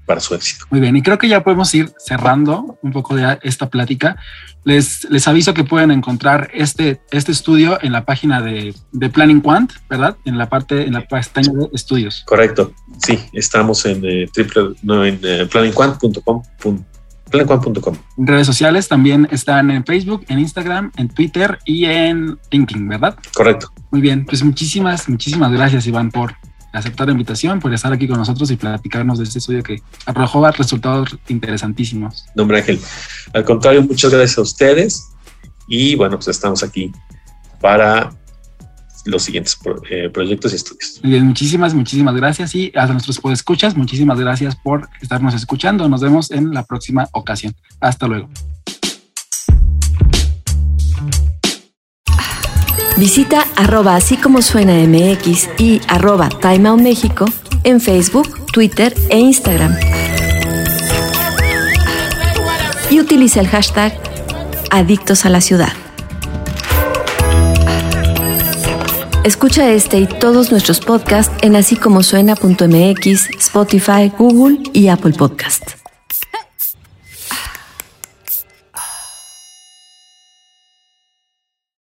para 0.05 0.19
su 0.19 0.35
éxito. 0.35 0.65
Muy 0.69 0.81
bien, 0.81 0.95
y 0.97 1.01
creo 1.01 1.17
que 1.17 1.29
ya 1.29 1.43
podemos 1.43 1.73
ir 1.73 1.93
cerrando 1.97 2.77
un 2.81 2.91
poco 2.91 3.15
de 3.15 3.39
esta 3.43 3.69
plática. 3.69 4.17
Les, 4.65 5.05
les 5.09 5.27
aviso 5.27 5.53
que 5.53 5.63
pueden 5.63 5.91
encontrar 5.91 6.49
este, 6.53 7.01
este 7.11 7.31
estudio 7.31 7.79
en 7.81 7.93
la 7.93 8.05
página 8.05 8.41
de, 8.41 8.73
de 8.91 9.09
Planning 9.09 9.41
Quant, 9.41 9.71
¿verdad? 9.89 10.17
En 10.25 10.37
la 10.37 10.49
parte, 10.49 10.83
en 10.83 10.93
la 10.93 11.01
pestaña 11.01 11.51
de 11.53 11.69
estudios. 11.73 12.23
Correcto, 12.25 12.73
sí, 13.05 13.19
estamos 13.33 13.85
en, 13.85 14.03
eh, 14.05 14.27
triple, 14.33 14.73
no, 14.81 15.05
en 15.05 15.19
eh, 15.23 15.47
planningquant.com. 15.49 16.83
Planningquant.com. 17.33 17.97
Redes 18.17 18.45
sociales 18.45 18.87
también 18.87 19.27
están 19.31 19.71
en 19.71 19.83
Facebook, 19.83 20.23
en 20.29 20.37
Instagram, 20.37 20.91
en 20.97 21.09
Twitter 21.09 21.57
y 21.65 21.85
en 21.85 22.37
LinkedIn, 22.51 22.87
¿verdad? 22.87 23.17
Correcto. 23.33 23.73
Muy 23.89 24.01
bien, 24.01 24.23
pues 24.23 24.43
muchísimas, 24.43 25.09
muchísimas 25.09 25.51
gracias, 25.51 25.87
Iván, 25.87 26.11
por 26.11 26.35
aceptar 26.73 27.07
la 27.07 27.13
invitación, 27.13 27.59
por 27.59 27.73
estar 27.73 27.91
aquí 27.91 28.07
con 28.07 28.17
nosotros 28.17 28.51
y 28.51 28.55
platicarnos 28.55 29.17
de 29.17 29.23
este 29.23 29.39
estudio 29.39 29.63
que 29.63 29.81
arrojó 30.05 30.47
resultados 30.51 31.17
interesantísimos. 31.27 32.25
Nombre 32.35 32.59
Ángel. 32.59 32.79
Al 33.33 33.43
contrario, 33.43 33.81
muchas 33.81 34.11
gracias 34.11 34.37
a 34.37 34.41
ustedes 34.41 35.09
y 35.67 35.95
bueno, 35.95 36.17
pues 36.17 36.27
estamos 36.27 36.61
aquí 36.61 36.91
para 37.59 38.11
los 39.05 39.23
siguientes 39.23 39.57
eh, 39.89 40.09
proyectos 40.09 40.53
y 40.53 40.55
estudios. 40.55 41.01
muchísimas, 41.03 41.73
muchísimas 41.73 42.15
gracias 42.15 42.55
y 42.55 42.71
a 42.75 42.85
nuestros 42.87 43.19
podescuchas, 43.19 43.75
muchísimas 43.75 44.19
gracias 44.19 44.55
por 44.55 44.87
estarnos 45.01 45.33
escuchando. 45.33 45.87
Nos 45.89 46.01
vemos 46.01 46.31
en 46.31 46.53
la 46.53 46.63
próxima 46.63 47.07
ocasión. 47.11 47.55
Hasta 47.79 48.07
luego. 48.07 48.29
Visita 52.97 53.45
arroba 53.55 53.95
así 53.95 54.17
como 54.17 54.41
suena 54.43 54.73
MX 54.73 55.49
y 55.57 55.81
arroba 55.87 56.29
Time 56.29 56.69
Out 56.69 56.79
México 56.79 57.25
en 57.63 57.81
Facebook, 57.81 58.45
Twitter 58.51 58.93
e 59.09 59.19
Instagram. 59.19 59.75
Y 62.91 62.99
utiliza 62.99 63.39
el 63.39 63.47
hashtag 63.47 63.97
Adictos 64.69 65.25
a 65.25 65.29
la 65.29 65.41
Ciudad. 65.41 65.73
Escucha 69.23 69.71
este 69.71 69.99
y 69.99 70.05
todos 70.05 70.51
nuestros 70.51 70.81
podcasts 70.81 71.33
en 71.43 71.55
así 71.55 71.77
como 71.77 72.03
suena.mx, 72.03 73.29
Spotify, 73.39 74.11
Google 74.17 74.59
y 74.73 74.89
Apple 74.89 75.13
Podcast. 75.13 75.82